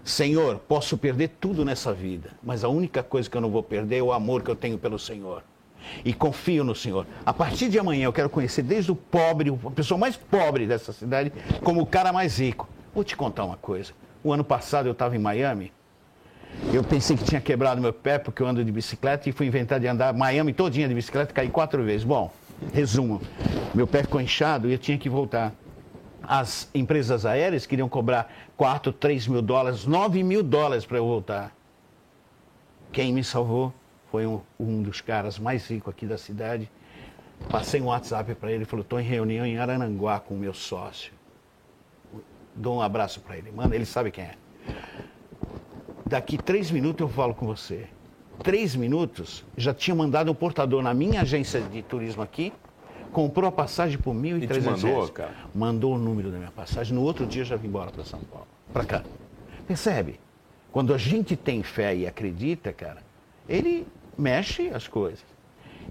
Senhor, 0.04 0.60
posso 0.68 0.98
perder 0.98 1.30
tudo 1.40 1.64
nessa 1.64 1.94
vida, 1.94 2.32
mas 2.44 2.64
a 2.64 2.70
única 2.70 3.04
coisa 3.04 3.30
que 3.30 3.38
eu 3.38 3.42
não 3.42 3.50
vou 3.50 3.64
perder 3.64 3.98
é 3.98 4.04
o 4.04 4.12
amor 4.12 4.42
que 4.42 4.50
eu 4.50 4.56
tenho 4.56 4.78
pelo 4.78 5.00
Senhor. 5.00 5.44
E 6.04 6.14
confio 6.14 6.64
no 6.64 6.74
Senhor. 6.74 7.06
A 7.24 7.32
partir 7.32 7.70
de 7.70 7.78
amanhã 7.78 8.06
eu 8.06 8.14
quero 8.14 8.28
conhecer 8.28 8.64
desde 8.64 8.92
o 8.92 8.96
pobre, 8.96 9.56
a 9.64 9.72
pessoa 9.72 10.00
mais 10.00 10.18
pobre 10.18 10.66
dessa 10.66 10.92
cidade, 10.92 11.32
como 11.64 11.82
o 11.82 11.86
cara 11.86 12.12
mais 12.12 12.40
rico. 12.40 12.68
Vou 12.94 13.04
te 13.04 13.16
contar 13.16 13.46
uma 13.46 13.58
coisa. 13.58 13.94
O 14.24 14.34
ano 14.34 14.44
passado 14.44 14.88
eu 14.88 14.94
estava 14.94 15.16
em 15.16 15.20
Miami, 15.20 15.72
eu 16.74 16.84
pensei 16.84 17.16
que 17.16 17.24
tinha 17.24 17.42
quebrado 17.42 17.82
meu 17.82 17.94
pé 17.94 18.18
porque 18.18 18.42
eu 18.42 18.48
ando 18.48 18.64
de 18.64 18.72
bicicleta 18.72 19.30
e 19.30 19.32
fui 19.32 19.48
inventar 19.48 19.80
de 19.80 19.88
andar 19.88 20.14
Miami 20.14 20.54
todinha 20.54 20.88
de 20.88 20.94
bicicleta 20.94 21.34
caí 21.34 21.50
quatro 21.50 21.84
vezes. 21.84 22.04
Bom, 22.04 22.32
resumo, 22.74 23.22
meu 23.74 23.88
pé 23.88 24.04
ficou 24.04 24.22
inchado 24.22 24.70
e 24.70 24.74
eu 24.74 24.78
tinha 24.78 24.98
que 24.98 25.10
voltar. 25.10 25.54
As 26.22 26.70
empresas 26.74 27.26
aéreas 27.26 27.66
queriam 27.66 27.88
cobrar 27.88 28.34
4, 28.58 28.92
3 28.92 29.28
mil 29.28 29.42
dólares, 29.42 29.86
9 29.86 30.24
mil 30.24 30.42
dólares 30.42 30.86
para 30.86 30.98
eu 30.98 31.06
voltar. 31.06 31.56
Quem 32.92 33.14
me 33.14 33.24
salvou 33.24 33.74
foi 34.10 34.26
um, 34.26 34.42
um 34.60 34.82
dos 34.82 35.02
caras 35.02 35.38
mais 35.38 35.70
ricos 35.70 35.94
aqui 35.94 36.06
da 36.06 36.18
cidade. 36.18 36.70
Passei 37.50 37.82
um 37.82 37.86
WhatsApp 37.86 38.34
para 38.36 38.50
ele, 38.50 38.60
ele 38.60 38.66
falou, 38.66 38.82
estou 38.82 39.00
em 39.00 39.04
reunião 39.04 39.46
em 39.46 39.58
Arananguá 39.58 40.20
com 40.20 40.34
o 40.34 40.38
meu 40.38 40.54
sócio. 40.54 41.12
Dou 42.56 42.78
um 42.78 42.82
abraço 42.82 43.20
para 43.20 43.38
ele. 43.38 43.52
Mano, 43.52 43.74
ele 43.74 43.86
sabe 43.86 44.10
quem 44.10 44.24
é. 44.24 44.36
Daqui 46.16 46.38
três 46.38 46.72
minutos 46.72 47.02
eu 47.02 47.10
falo 47.10 47.34
com 47.34 47.46
você. 47.46 47.88
Três 48.42 48.74
minutos, 48.74 49.44
já 49.58 49.74
tinha 49.74 49.94
mandado 49.94 50.32
um 50.32 50.34
portador 50.34 50.82
na 50.82 50.94
minha 50.94 51.20
agência 51.20 51.60
de 51.60 51.82
turismo 51.82 52.24
aqui, 52.24 52.54
comprou 53.12 53.50
a 53.50 53.52
passagem 53.52 53.98
por 53.98 54.16
R$ 54.16 54.22
1.300. 54.22 54.44
E 54.44 54.48
te 54.48 54.62
mandou, 54.62 55.08
cara? 55.10 55.34
Mandou 55.54 55.96
o 55.96 55.98
número 55.98 56.32
da 56.32 56.38
minha 56.38 56.52
passagem. 56.52 56.96
No 56.96 57.02
outro 57.02 57.26
dia 57.26 57.42
eu 57.42 57.46
já 57.46 57.58
vim 57.58 57.68
embora 57.68 57.92
para 57.92 58.06
São 58.06 58.22
Paulo. 58.32 58.48
Para 58.72 58.86
cá. 58.86 59.04
Percebe? 59.68 60.18
Quando 60.72 60.94
a 60.94 60.98
gente 60.98 61.36
tem 61.36 61.62
fé 61.64 61.94
e 61.94 62.08
acredita, 62.08 62.72
cara, 62.72 63.00
ele 63.50 63.86
mexe 64.18 64.70
as 64.70 64.88
coisas. 64.88 65.20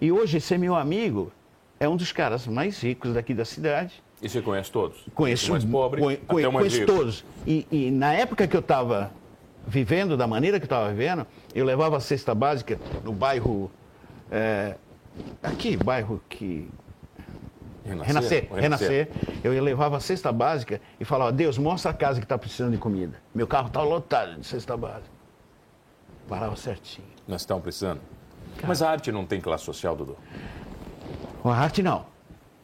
E 0.00 0.10
hoje 0.10 0.38
esse 0.38 0.56
meu 0.56 0.74
amigo 0.74 1.30
é 1.78 1.86
um 1.86 1.96
dos 1.96 2.12
caras 2.12 2.46
mais 2.46 2.80
ricos 2.82 3.12
daqui 3.12 3.34
da 3.34 3.44
cidade. 3.44 4.02
E 4.22 4.28
você 4.30 4.40
conhece 4.40 4.72
todos? 4.72 5.04
Conheço, 5.14 5.48
O 5.48 5.50
mais 5.52 5.64
pobre, 5.66 6.00
conhe- 6.00 6.16
até 6.16 6.24
conhe- 6.26 6.50
conheço 6.50 6.86
todos. 6.86 7.22
E, 7.46 7.66
e 7.70 7.90
na 7.90 8.14
época 8.14 8.46
que 8.48 8.56
eu 8.56 8.60
estava 8.60 9.12
vivendo, 9.66 10.16
da 10.16 10.26
maneira 10.26 10.58
que 10.58 10.66
estava 10.66 10.90
vivendo, 10.90 11.26
eu 11.54 11.64
levava 11.64 11.96
a 11.96 12.00
cesta 12.00 12.34
básica 12.34 12.78
no 13.02 13.12
bairro. 13.12 13.70
é, 14.30 14.76
aqui, 15.42 15.76
bairro 15.76 16.20
que. 16.28 16.68
Renascer, 17.84 18.48
O 18.50 18.54
renascer. 18.54 19.10
Eu 19.42 19.62
levava 19.62 19.98
a 19.98 20.00
cesta 20.00 20.32
básica 20.32 20.80
e 20.98 21.04
falava: 21.04 21.30
Deus, 21.30 21.58
mostra 21.58 21.90
a 21.90 21.94
casa 21.94 22.18
que 22.18 22.24
está 22.24 22.38
precisando 22.38 22.72
de 22.72 22.78
comida. 22.78 23.20
Meu 23.34 23.46
carro 23.46 23.66
está 23.66 23.82
lotado 23.82 24.40
de 24.40 24.46
cesta 24.46 24.74
básica. 24.76 25.12
Parava 26.26 26.56
certinho. 26.56 27.06
Nós 27.28 27.42
estamos 27.42 27.62
precisando. 27.62 28.00
Mas 28.66 28.80
a 28.80 28.90
arte 28.90 29.12
não 29.12 29.26
tem 29.26 29.40
classe 29.40 29.64
social, 29.64 29.94
Dudu. 29.94 30.16
A 31.44 31.54
arte 31.54 31.82
não. 31.82 32.06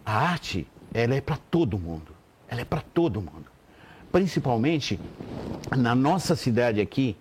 A 0.06 0.16
arte, 0.16 0.66
ela 0.94 1.14
é 1.14 1.20
para 1.20 1.36
todo 1.36 1.78
mundo. 1.78 2.14
Ela 2.48 2.62
é 2.62 2.64
para 2.64 2.80
todo 2.80 3.20
mundo. 3.20 3.46
Principalmente 4.12 4.98
na 5.76 5.94
nossa 5.94 6.34
cidade 6.34 6.80
aqui, 6.80 7.16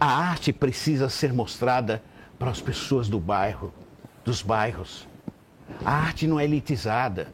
a 0.00 0.06
arte 0.06 0.52
precisa 0.52 1.08
ser 1.08 1.32
mostrada 1.32 2.02
para 2.38 2.50
as 2.50 2.60
pessoas 2.60 3.08
do 3.08 3.18
bairro, 3.18 3.72
dos 4.24 4.42
bairros. 4.42 5.06
A 5.84 5.92
arte 5.92 6.26
não 6.26 6.38
é 6.38 6.44
elitizada. 6.44 7.28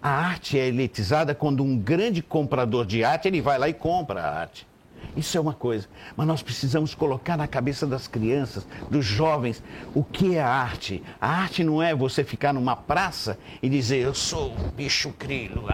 A 0.00 0.08
arte 0.08 0.58
é 0.58 0.68
elitizada 0.68 1.34
quando 1.34 1.62
um 1.62 1.78
grande 1.78 2.22
comprador 2.22 2.86
de 2.86 3.02
arte, 3.02 3.26
ele 3.26 3.40
vai 3.40 3.58
lá 3.58 3.68
e 3.68 3.74
compra 3.74 4.22
a 4.22 4.40
arte. 4.40 4.66
Isso 5.16 5.38
é 5.38 5.40
uma 5.40 5.54
coisa. 5.54 5.88
Mas 6.16 6.26
nós 6.26 6.42
precisamos 6.42 6.94
colocar 6.94 7.36
na 7.36 7.46
cabeça 7.46 7.86
das 7.86 8.08
crianças, 8.08 8.66
dos 8.90 9.04
jovens, 9.04 9.62
o 9.94 10.02
que 10.02 10.34
é 10.34 10.42
a 10.42 10.48
arte. 10.48 11.02
A 11.20 11.28
arte 11.28 11.62
não 11.62 11.82
é 11.82 11.94
você 11.94 12.24
ficar 12.24 12.52
numa 12.52 12.74
praça 12.74 13.38
e 13.62 13.68
dizer, 13.68 13.98
eu 13.98 14.14
sou 14.14 14.52
um 14.52 14.70
bicho 14.70 15.12
crilo. 15.12 15.66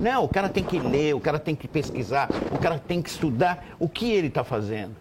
Não, 0.00 0.24
o 0.24 0.28
cara 0.28 0.48
tem 0.48 0.64
que 0.64 0.78
ler, 0.78 1.14
o 1.14 1.20
cara 1.20 1.38
tem 1.38 1.54
que 1.54 1.68
pesquisar, 1.68 2.28
o 2.50 2.58
cara 2.58 2.78
tem 2.78 3.00
que 3.00 3.10
estudar 3.10 3.64
o 3.78 3.88
que 3.88 4.10
ele 4.10 4.28
está 4.28 4.42
fazendo. 4.42 4.96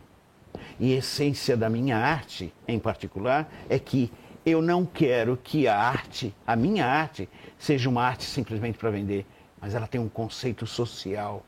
E 0.80 0.94
a 0.94 0.98
essência 0.98 1.58
da 1.58 1.70
minha 1.70 1.98
arte, 1.98 2.54
em 2.68 2.78
particular, 2.78 3.52
é 3.68 3.80
que 3.80 4.12
eu 4.46 4.62
não 4.62 4.86
quero 4.86 5.36
que 5.36 5.68
a 5.68 5.78
arte, 5.78 6.34
a 6.46 6.56
minha 6.56 6.86
arte, 6.86 7.28
seja 7.58 7.90
uma 7.90 8.04
arte 8.04 8.24
simplesmente 8.24 8.78
para 8.78 8.90
vender, 8.90 9.26
mas 9.60 9.74
ela 9.74 9.88
tem 9.88 10.00
um 10.00 10.08
conceito 10.08 10.66
social, 10.68 11.44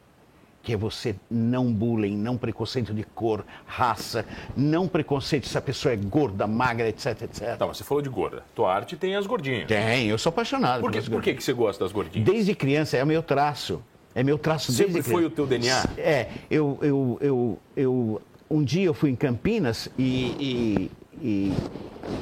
que 0.62 0.74
é 0.74 0.78
você 0.78 1.16
não 1.30 1.72
bullying, 1.72 2.18
não 2.18 2.38
preconceito 2.38 2.94
de 2.94 3.04
cor, 3.04 3.46
raça, 3.66 4.26
não 4.56 4.88
preconceito 4.88 5.48
se 5.48 5.58
a 5.58 5.62
pessoa 5.62 5.94
é 5.94 5.96
gorda, 5.96 6.46
magra, 6.46 6.88
etc, 6.90 7.22
etc. 7.24 7.58
Tá, 7.58 7.66
mas 7.66 7.78
você 7.78 7.84
falou 7.84 8.02
de 8.02 8.10
gorda. 8.10 8.44
Tua 8.54 8.74
arte 8.74 8.96
tem 8.98 9.16
as 9.16 9.26
gordinhas. 9.26 9.68
Tem, 9.68 10.08
eu 10.08 10.18
sou 10.18 10.30
apaixonado 10.30 10.82
por, 10.82 10.92
que, 10.92 11.10
por 11.10 11.22
que, 11.22 11.34
que 11.34 11.44
você 11.44 11.54
gosta 11.54 11.84
das 11.84 11.92
gordinhas? 11.92 12.26
Desde 12.26 12.54
criança, 12.56 12.98
é 12.98 13.04
o 13.04 13.08
meu 13.08 13.24
traço. 13.24 13.82
É 14.16 14.24
meu 14.24 14.38
traço 14.38 14.72
Sempre 14.72 14.94
desde 14.94 15.10
foi 15.10 15.22
criança. 15.22 15.34
o 15.34 15.36
teu 15.36 15.48
DNA? 15.48 15.90
É, 15.98 16.30
eu, 16.50 16.80
eu, 16.82 17.18
eu, 17.22 17.60
eu, 17.76 18.22
um 18.50 18.64
dia 18.64 18.86
eu 18.86 18.94
fui 18.94 19.12
em 19.12 19.16
Campinas 19.16 19.90
e, 19.98 20.12
e, 20.40 20.92
e, 21.22 21.54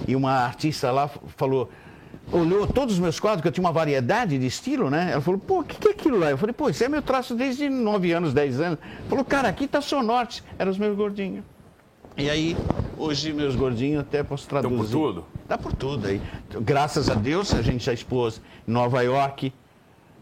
e 0.10 0.15
uma 0.15 0.32
artista 0.32 0.91
lá 0.91 1.10
falou, 1.38 1.69
olhou 2.32 2.68
todos 2.68 2.96
os 2.96 3.00
meus 3.00 3.20
quadros, 3.20 3.42
que 3.42 3.48
eu 3.48 3.52
tinha 3.52 3.66
uma 3.66 3.72
variedade 3.72 4.38
de 4.38 4.46
estilo, 4.46 4.90
né? 4.90 5.12
Ela 5.12 5.22
falou, 5.22 5.40
pô, 5.40 5.60
o 5.60 5.63
que, 5.63 5.78
que 5.78 5.88
é 5.88 5.92
aquilo 5.92 6.20
lá? 6.20 6.30
Eu 6.30 6.38
falei, 6.38 6.54
pô, 6.54 6.70
isso 6.70 6.84
é 6.84 6.90
meu 6.90 7.02
traço 7.02 7.36
desde 7.36 7.70
9 7.70 8.12
anos, 8.12 8.34
10 8.34 8.60
anos. 8.60 8.80
Falou, 9.10 9.24
cara, 9.24 9.48
aqui 9.48 9.68
tá 9.68 9.82
só 9.82 10.04
norte. 10.04 10.44
Eram 10.58 10.72
os 10.72 10.78
meus 10.78 10.96
gordinhos. 10.96 11.44
E 12.18 12.30
aí, 12.30 12.58
hoje, 12.98 13.32
meus 13.32 13.56
gordinhos 13.56 14.02
até 14.02 14.24
posso 14.24 14.48
traduzir. 14.48 14.76
Dá 14.76 14.84
por 14.84 14.90
tudo? 14.90 15.26
Dá 15.48 15.58
por 15.58 15.74
tudo 15.74 16.08
aí. 16.08 16.22
Graças 16.62 17.10
a 17.10 17.13
Deus, 17.13 17.54
a 17.54 17.62
gente 17.62 17.86
já 17.86 17.94
expôs 17.94 18.42
em 18.68 18.72
Nova 18.72 19.02
York, 19.04 19.54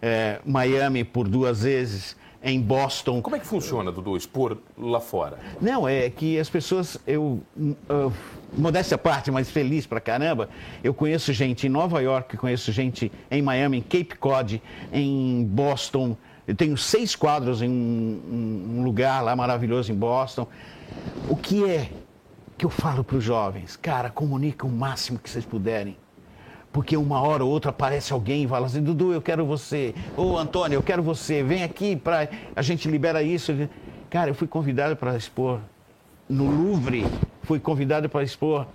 é, 0.02 0.42
Miami 0.46 1.06
por 1.06 1.28
duas 1.28 1.64
vezes, 1.64 2.18
em 2.44 2.62
Boston. 2.62 3.22
Como 3.22 3.36
é 3.36 3.40
que 3.40 3.48
funciona, 3.48 3.92
Dudu, 3.92 4.16
expor 4.16 4.58
lá 4.78 5.00
fora? 5.00 5.40
Não, 5.60 5.88
é 5.88 6.10
que 6.10 6.38
as 6.38 6.48
pessoas, 6.48 7.00
eu, 7.08 7.42
uh, 7.58 8.14
modéstia 8.58 8.96
à 8.96 8.98
parte, 8.98 9.32
mas 9.32 9.50
feliz 9.50 9.86
pra 9.86 10.00
caramba, 10.00 10.50
eu 10.84 10.94
conheço 10.94 11.34
gente 11.34 11.68
em 11.68 11.70
Nova 11.70 12.02
York, 12.02 12.38
conheço 12.38 12.72
gente 12.72 13.12
em 13.30 13.42
Miami, 13.42 13.78
em 13.78 13.82
Cape 13.82 14.16
Cod, 14.18 14.62
em 14.92 15.44
Boston. 15.46 16.18
Eu 16.48 16.56
tenho 16.56 16.78
seis 16.78 17.16
quadros 17.16 17.62
em 17.62 17.70
um, 17.70 18.78
um 18.78 18.84
lugar 18.84 19.24
lá 19.24 19.36
maravilhoso 19.36 19.92
em 19.92 19.96
Boston. 19.96 20.48
O 21.28 21.36
que 21.36 21.66
é 21.66 21.90
que 22.58 22.66
eu 22.66 22.70
falo 22.70 23.04
para 23.04 23.18
os 23.18 23.24
jovens? 23.24 23.76
Cara, 23.76 24.10
comunica 24.10 24.66
o 24.66 24.70
máximo 24.70 25.20
que 25.20 25.30
vocês 25.30 25.46
puderem. 25.46 25.98
Porque 26.72 26.98
uma 26.98 27.22
hora 27.22 27.44
ou 27.44 27.50
outra 27.50 27.70
aparece 27.70 28.12
alguém 28.12 28.44
e 28.44 28.48
fala 28.48 28.66
assim, 28.66 28.84
Dudu, 28.84 29.14
eu 29.14 29.22
quero 29.22 29.46
você. 29.46 29.96
Ô, 30.18 30.38
Antônio, 30.38 30.76
eu 30.76 30.84
quero 30.84 31.02
você. 31.02 31.42
Vem 31.42 31.64
aqui 31.64 31.96
para 31.96 32.28
a 32.56 32.62
gente 32.62 32.90
libera 32.90 33.24
isso. 33.24 33.54
Cara, 34.10 34.30
eu 34.30 34.36
fui 34.36 34.48
convidado 34.48 34.96
para 34.96 35.16
expor 35.16 35.62
no 36.28 36.50
Louvre, 36.50 37.06
fui 37.44 37.60
convidado 37.60 38.10
para 38.10 38.24
expor 38.24 38.68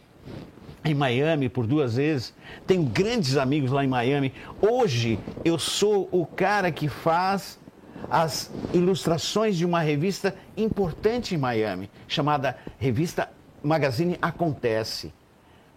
em 0.85 0.95
Miami 0.95 1.49
por 1.49 1.67
duas 1.67 1.97
vezes. 1.97 2.35
Tenho 2.67 2.85
grandes 2.85 3.37
amigos 3.37 3.71
lá 3.71 3.85
em 3.85 3.89
Miami. 3.89 4.33
Hoje 4.61 5.19
eu 5.45 5.59
sou 5.59 6.09
o 6.11 6.25
cara 6.25 6.71
que 6.71 6.89
faz 6.89 7.59
as 8.11 8.51
ilustrações 8.73 9.57
de 9.57 9.67
uma 9.67 9.81
revista 9.81 10.35
importante 10.57 11.35
em 11.35 11.39
Miami, 11.39 11.91
chamada 12.09 12.57
Revista 12.79 13.31
Magazine 13.63 14.17
Acontece 14.23 15.13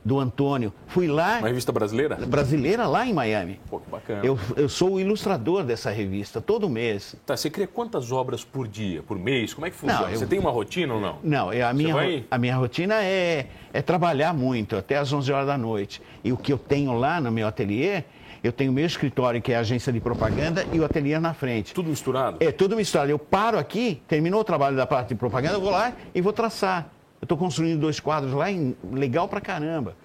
do 0.04 0.20
Antônio. 0.20 0.74
Fui 0.88 1.08
lá. 1.08 1.38
Uma 1.40 1.48
revista 1.48 1.72
brasileira? 1.72 2.16
Brasileira 2.16 2.86
lá 2.86 3.06
em 3.06 3.14
Miami. 3.14 3.60
Pô, 3.70 3.80
que 3.80 3.90
bacana. 3.90 4.22
Eu, 4.26 4.38
eu 4.56 4.68
sou 4.68 4.94
o 4.94 5.00
ilustrador 5.00 5.64
dessa 5.64 5.90
revista, 5.92 6.42
todo 6.42 6.70
mês. 6.70 7.16
Tá, 7.26 7.38
você 7.38 7.50
cria 7.50 7.68
quantas 7.68 8.12
obras 8.12 8.44
por 8.44 8.68
dia, 8.68 9.02
por 9.04 9.18
mês? 9.18 9.54
Como 9.54 9.66
é 9.66 9.70
que 9.70 9.76
funciona? 9.76 10.04
Não, 10.06 10.10
eu- 10.12 10.18
Você 10.20 10.26
tem 10.26 10.40
uma 10.40 10.52
rotina 10.52 10.94
ou 10.94 11.00
não? 11.02 11.18
Não, 11.24 11.50
a 11.50 11.74
minha, 11.74 11.94
vai- 11.94 12.26
a 12.30 12.38
minha 12.38 12.56
rotina 12.56 12.96
é, 13.04 13.48
é 13.72 13.82
trabalhar 13.82 14.34
muito, 14.34 14.76
até 14.76 14.98
às 14.98 15.12
11 15.14 15.32
horas 15.32 15.48
da 15.48 15.58
noite. 15.58 16.02
E 16.24 16.32
o 16.34 16.38
que 16.38 16.52
eu 16.52 16.58
tenho 16.58 16.94
lá 16.98 17.22
no 17.22 17.32
meu 17.32 17.48
ateliê, 17.48 18.04
eu 18.44 18.52
tenho 18.52 18.74
meu 18.74 18.86
escritório, 18.86 19.42
que 19.42 19.54
é 19.54 19.56
a 19.56 19.60
agência 19.62 19.94
de 19.94 20.02
propaganda, 20.02 20.66
e 20.74 20.80
o 20.80 20.84
ateliê 20.86 21.18
na 21.18 21.34
frente. 21.34 21.74
Tudo 21.74 21.90
misturado? 21.90 22.38
É 22.42 22.52
tudo 22.52 22.76
misturado. 22.76 23.10
Eu 23.10 23.18
paro 23.18 23.58
aqui, 23.58 24.02
terminou 24.08 24.42
o 24.42 24.44
trabalho 24.44 24.76
da 24.76 24.86
parte 24.86 25.10
de 25.10 25.16
propaganda, 25.16 25.54
eu 25.56 25.62
vou 25.62 25.70
lá 25.72 25.94
e 26.14 26.20
vou 26.20 26.34
traçar. 26.34 26.90
Eu 27.24 27.26
estou 27.26 27.38
construindo 27.38 27.80
dois 27.80 28.02
quadros 28.02 28.34
lá, 28.34 28.52
em- 28.52 28.76
legal 28.92 29.30
pra 29.30 29.40
caramba. 29.40 29.96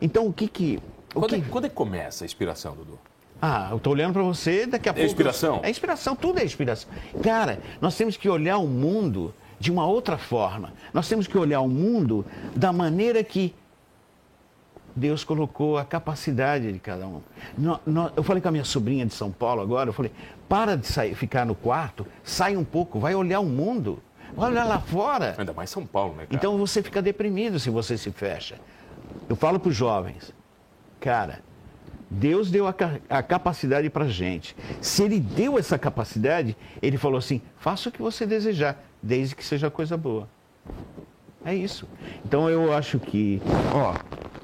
Então, 0.00 0.26
o 0.26 0.32
que 0.32 0.48
que... 0.48 0.78
O 1.14 1.20
Quando, 1.20 1.28
que... 1.28 1.34
é, 1.36 1.40
quando 1.50 1.64
é 1.66 1.68
que 1.68 1.74
começa 1.74 2.24
a 2.24 2.26
inspiração, 2.26 2.74
Dudu? 2.74 2.98
Ah, 3.40 3.68
eu 3.70 3.78
tô 3.78 3.90
olhando 3.90 4.14
para 4.14 4.22
você, 4.22 4.64
daqui 4.64 4.88
a 4.88 4.94
pouco. 4.94 5.04
inspiração? 5.06 5.60
É 5.62 5.68
inspiração, 5.68 6.16
tudo 6.16 6.38
é 6.38 6.44
inspiração. 6.44 6.88
Cara, 7.22 7.60
nós 7.82 7.94
temos 7.98 8.16
que 8.16 8.26
olhar 8.30 8.56
o 8.56 8.66
mundo 8.66 9.34
de 9.60 9.70
uma 9.70 9.86
outra 9.86 10.16
forma. 10.16 10.72
Nós 10.94 11.06
temos 11.06 11.26
que 11.26 11.36
olhar 11.36 11.60
o 11.60 11.68
mundo 11.68 12.24
da 12.56 12.72
maneira 12.72 13.22
que 13.22 13.54
Deus 14.96 15.22
colocou 15.22 15.76
a 15.76 15.84
capacidade 15.84 16.72
de 16.72 16.78
cada 16.78 17.06
um. 17.06 17.20
Eu 18.16 18.22
falei 18.22 18.40
com 18.40 18.48
a 18.48 18.52
minha 18.52 18.64
sobrinha 18.64 19.04
de 19.04 19.12
São 19.12 19.30
Paulo 19.30 19.60
agora, 19.60 19.90
eu 19.90 19.92
falei, 19.92 20.12
para 20.48 20.76
de 20.78 20.86
sair, 20.86 21.14
ficar 21.14 21.44
no 21.44 21.54
quarto, 21.54 22.06
sai 22.22 22.56
um 22.56 22.64
pouco, 22.64 22.98
vai 22.98 23.14
olhar 23.14 23.40
o 23.40 23.44
mundo, 23.46 24.02
vai 24.36 24.50
olhar 24.50 24.64
lá 24.64 24.80
fora. 24.80 25.34
Ainda 25.38 25.52
mais 25.52 25.70
São 25.70 25.86
Paulo, 25.86 26.14
né, 26.14 26.26
cara? 26.26 26.34
Então 26.34 26.58
você 26.58 26.82
fica 26.82 27.00
deprimido 27.00 27.58
se 27.58 27.70
você 27.70 27.96
se 27.96 28.10
fecha. 28.10 28.56
Eu 29.28 29.36
falo 29.36 29.58
para 29.58 29.68
os 29.68 29.76
jovens, 29.76 30.32
cara, 31.00 31.40
Deus 32.10 32.50
deu 32.50 32.66
a, 32.66 32.74
a 33.08 33.22
capacidade 33.22 33.88
para 33.90 34.06
gente. 34.08 34.56
Se 34.80 35.02
Ele 35.02 35.18
deu 35.18 35.58
essa 35.58 35.78
capacidade, 35.78 36.56
Ele 36.82 36.96
falou 36.96 37.18
assim: 37.18 37.40
faça 37.58 37.88
o 37.88 37.92
que 37.92 38.00
você 38.00 38.26
desejar, 38.26 38.82
desde 39.02 39.34
que 39.34 39.44
seja 39.44 39.70
coisa 39.70 39.96
boa. 39.96 40.28
É 41.44 41.54
isso. 41.54 41.86
Então 42.24 42.48
eu 42.48 42.72
acho 42.72 42.98
que, 42.98 43.40
ó, 43.74 43.94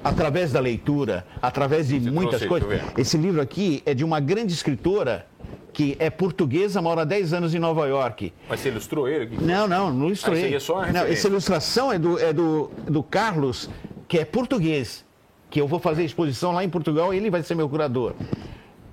através 0.03 0.51
da 0.51 0.59
leitura, 0.59 1.25
através 1.41 1.87
de 1.87 1.99
Você 1.99 2.11
muitas 2.11 2.41
trouxe 2.41 2.65
coisas. 2.65 2.81
Esse 2.97 3.17
livro 3.17 3.41
aqui 3.41 3.81
é 3.85 3.93
de 3.93 4.03
uma 4.03 4.19
grande 4.19 4.53
escritora 4.53 5.25
que 5.73 5.95
é 5.99 6.09
portuguesa, 6.09 6.81
mora 6.81 7.01
há 7.01 7.05
10 7.05 7.33
anos 7.33 7.55
em 7.55 7.59
Nova 7.59 7.87
York. 7.87 8.33
Mas 8.49 8.59
você 8.59 8.69
ilustrou 8.69 9.07
ele? 9.07 9.37
Não, 9.41 9.67
não, 9.67 9.91
não 9.93 10.07
ilustrei. 10.07 10.33
Ah, 10.33 10.37
isso 10.37 10.47
aí 10.47 10.55
é 10.55 10.59
só 10.87 10.91
não, 10.91 11.01
essa 11.05 11.27
ilustração 11.27 11.91
é 11.91 11.97
do, 11.97 12.19
é 12.19 12.33
do, 12.33 12.69
do 12.87 13.01
Carlos, 13.01 13.69
que 14.07 14.19
é 14.19 14.25
português, 14.25 15.05
que 15.49 15.59
eu 15.61 15.67
vou 15.67 15.79
fazer 15.79 16.03
exposição 16.03 16.51
lá 16.51 16.63
em 16.63 16.69
Portugal 16.69 17.13
e 17.13 17.17
ele 17.17 17.29
vai 17.29 17.41
ser 17.43 17.55
meu 17.55 17.69
curador. 17.69 18.13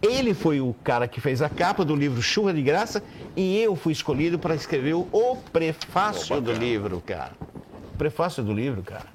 Ele 0.00 0.32
foi 0.32 0.60
o 0.60 0.72
cara 0.84 1.08
que 1.08 1.20
fez 1.20 1.42
a 1.42 1.48
capa 1.48 1.84
do 1.84 1.96
livro 1.96 2.22
Chuva 2.22 2.52
de 2.54 2.62
Graça 2.62 3.02
e 3.36 3.58
eu 3.60 3.74
fui 3.74 3.92
escolhido 3.92 4.38
para 4.38 4.54
escrever 4.54 4.94
o, 4.94 5.36
prefácio 5.52 6.36
Oh, 6.36 6.40
do 6.40 6.52
livro, 6.52 7.02
cara. 7.04 7.32
Prefácio 7.96 8.42
do 8.44 8.52
livro, 8.52 8.80
cara. 8.82 9.06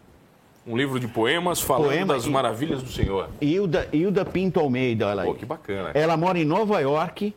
Um 0.67 0.75
livro 0.75 0.99
de 0.99 1.07
poemas 1.07 1.61
falando 1.61 1.87
Poema 1.89 2.13
das 2.13 2.25
e- 2.25 2.29
maravilhas 2.29 2.81
do 2.83 2.89
Senhor. 2.89 3.29
Hilda, 3.41 3.87
Hilda 3.93 4.25
Pinto 4.25 4.59
Almeida, 4.59 5.07
olha 5.07 5.21
aí. 5.23 5.27
Pô, 5.27 5.33
que 5.35 5.45
bacana. 5.45 5.91
Ela 5.93 6.17
mora 6.17 6.37
em 6.37 6.45
Nova 6.45 6.79
York 6.81 7.33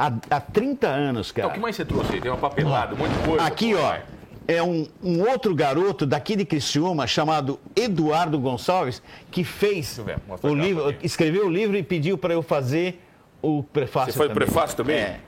há, 0.00 0.36
há 0.36 0.40
30 0.40 0.88
anos, 0.88 1.30
cara. 1.30 1.48
Então, 1.48 1.50
o 1.50 1.54
que 1.54 1.60
mais 1.60 1.76
você 1.76 1.84
trouxe 1.84 2.14
aí? 2.14 2.20
Tem 2.20 2.30
uma 2.30 2.38
papelada, 2.38 2.94
um 2.94 2.98
monte 2.98 3.12
de 3.12 3.18
coisa. 3.18 3.44
Aqui, 3.44 3.74
ó, 3.74 3.82
vai. 3.82 4.02
é 4.48 4.62
um, 4.62 4.86
um 5.02 5.28
outro 5.28 5.54
garoto 5.54 6.06
daqui 6.06 6.34
de 6.34 6.46
Criciúma 6.46 7.06
chamado 7.06 7.60
Eduardo 7.76 8.38
Gonçalves 8.38 9.02
que 9.30 9.44
fez 9.44 9.98
ver, 9.98 10.18
o 10.42 10.54
livro, 10.54 10.94
escreveu 11.02 11.46
o 11.46 11.50
livro 11.50 11.76
e 11.76 11.82
pediu 11.82 12.16
para 12.16 12.32
eu 12.32 12.42
fazer 12.42 13.02
o 13.42 13.62
prefácio. 13.62 14.12
Você 14.12 14.18
faz 14.18 14.30
o 14.30 14.34
prefácio 14.34 14.76
também? 14.76 14.96
É. 14.96 15.20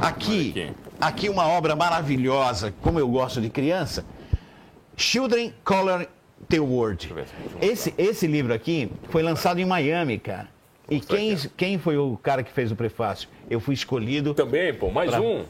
Aqui, 0.00 0.72
aqui. 1.00 1.28
uma 1.28 1.46
obra 1.46 1.76
maravilhosa, 1.76 2.74
como 2.80 2.98
eu 2.98 3.08
gosto 3.08 3.40
de 3.40 3.50
criança. 3.50 4.04
Children 4.96 5.52
Color 5.64 6.06
the 6.48 6.58
World. 6.58 7.12
Esse, 7.60 7.94
esse 7.96 8.26
livro 8.26 8.52
aqui 8.52 8.90
foi 9.10 9.22
lançado 9.22 9.60
em 9.60 9.64
Miami, 9.64 10.18
cara. 10.18 10.53
E 10.90 11.00
quem, 11.00 11.36
quem 11.56 11.78
foi 11.78 11.96
o 11.96 12.16
cara 12.22 12.42
que 12.42 12.52
fez 12.52 12.70
o 12.70 12.76
prefácio? 12.76 13.28
Eu 13.48 13.58
fui 13.60 13.74
escolhido. 13.74 14.34
Também, 14.34 14.72
pô, 14.74 14.90
mais 14.90 15.10
Pra- 15.10 15.20
um. 15.20 15.44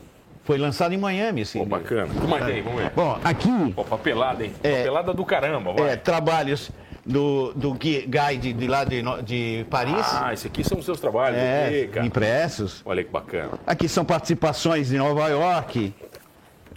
Foi 0.45 0.59
lançado 0.59 0.93
em 0.93 0.99
Miami 0.99 1.41
esse 1.41 1.57
Pô, 1.59 1.65
livro. 1.65 1.79
bacana. 1.79 2.13
O 2.15 2.21
que 2.21 2.27
mais 2.27 2.45
tem? 2.45 2.61
Vamos 2.63 2.83
ver. 2.83 2.91
Bom, 2.91 3.19
aqui 3.25 3.73
Pô, 3.75 3.83
papelada, 3.83 4.45
hein? 4.45 4.53
É. 4.63 4.79
Papelada 4.79 5.15
do 5.15 5.25
caramba, 5.25 5.73
vai. 5.73 5.93
é, 5.93 5.97
trabalhos 5.97 6.71
do, 7.05 7.53
do 7.55 7.73
Gui- 7.73 8.07
Guide 8.07 8.53
de 8.53 8.67
lá 8.69 8.85
de, 8.85 9.03
de 9.25 9.67
Paris. 9.71 10.07
Ah, 10.13 10.35
esse 10.35 10.47
aqui 10.47 10.63
são 10.63 10.79
os 10.79 10.85
seus 10.85 11.01
trabalhos. 11.01 11.39
é, 11.39 11.67
aqui, 11.67 11.87
cara. 11.89 12.07
impressos. 12.07 12.83
Olha 12.85 13.03
que 13.03 13.11
bacana. 13.11 13.53
Aqui 13.67 13.89
são 13.89 14.05
participações 14.05 14.89
de 14.89 14.99
Nova 14.99 15.27
York. 15.29 15.95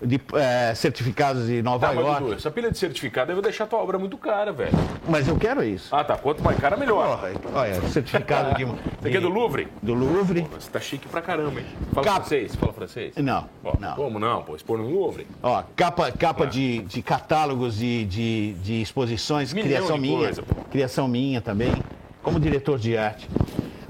De 0.02 0.20
é, 0.34 0.74
certificados 0.76 1.48
de 1.48 1.62
Nova 1.62 1.88
Tá, 1.88 1.94
mas, 1.94 2.06
York. 2.06 2.22
Dudu, 2.24 2.34
essa 2.36 2.52
pilha 2.52 2.70
de 2.72 2.78
certificado 2.78 3.28
deve 3.30 3.42
deixar 3.42 3.66
tua 3.66 3.80
obra 3.80 3.98
muito 3.98 4.18
cara, 4.18 4.52
velho. 4.52 4.72
Mas 5.08 5.28
eu 5.28 5.36
quero 5.38 5.64
isso. 5.64 5.94
Ah, 5.96 6.04
tá. 6.04 6.16
Quanto 6.18 6.44
mais 6.44 6.60
cara, 6.60 6.78
melhor. 6.78 7.20
Olha, 7.24 7.36
olha, 7.54 7.82
certificado 7.90 8.56
de, 8.56 8.66
Você 9.02 9.08
aqui 9.08 9.18
é 9.18 9.20
do 9.20 9.30
Louvre? 9.30 9.68
do 9.82 9.94
Louvre. 9.94 10.48
Você 10.60 10.70
tá 10.70 10.80
chique 10.80 11.08
pra 11.08 11.22
caramba, 11.22 11.60
hein? 11.60 11.66
Fala 11.94 12.06
Capa. 12.06 12.20
francês? 12.22 12.56
Fala 12.56 12.74
francês? 12.74 13.16
Não, 13.16 13.50
não. 13.80 13.96
Como 13.96 14.20
não, 14.20 14.44
pô? 14.44 14.56
Expor 14.56 14.78
no 14.78 14.90
Louvre. 14.90 15.26
Ó, 15.42 15.64
capa, 15.76 16.12
capa 16.12 16.44
Ah. 16.44 16.48
de, 16.48 16.80
de 16.80 17.02
catálogos 17.02 17.78
de, 17.78 18.06
de, 18.06 18.54
de 18.56 18.82
exposições, 18.82 19.52
Milhão 19.54 19.68
criação 19.70 19.96
de 19.96 20.02
minha. 20.02 20.18
coisa, 20.20 20.44
pô. 20.44 20.56
criação 20.72 21.08
minha 21.08 21.42
também, 21.42 21.74
como 22.22 22.40
diretor 22.40 22.78
de 22.78 22.98
arte. 22.98 23.28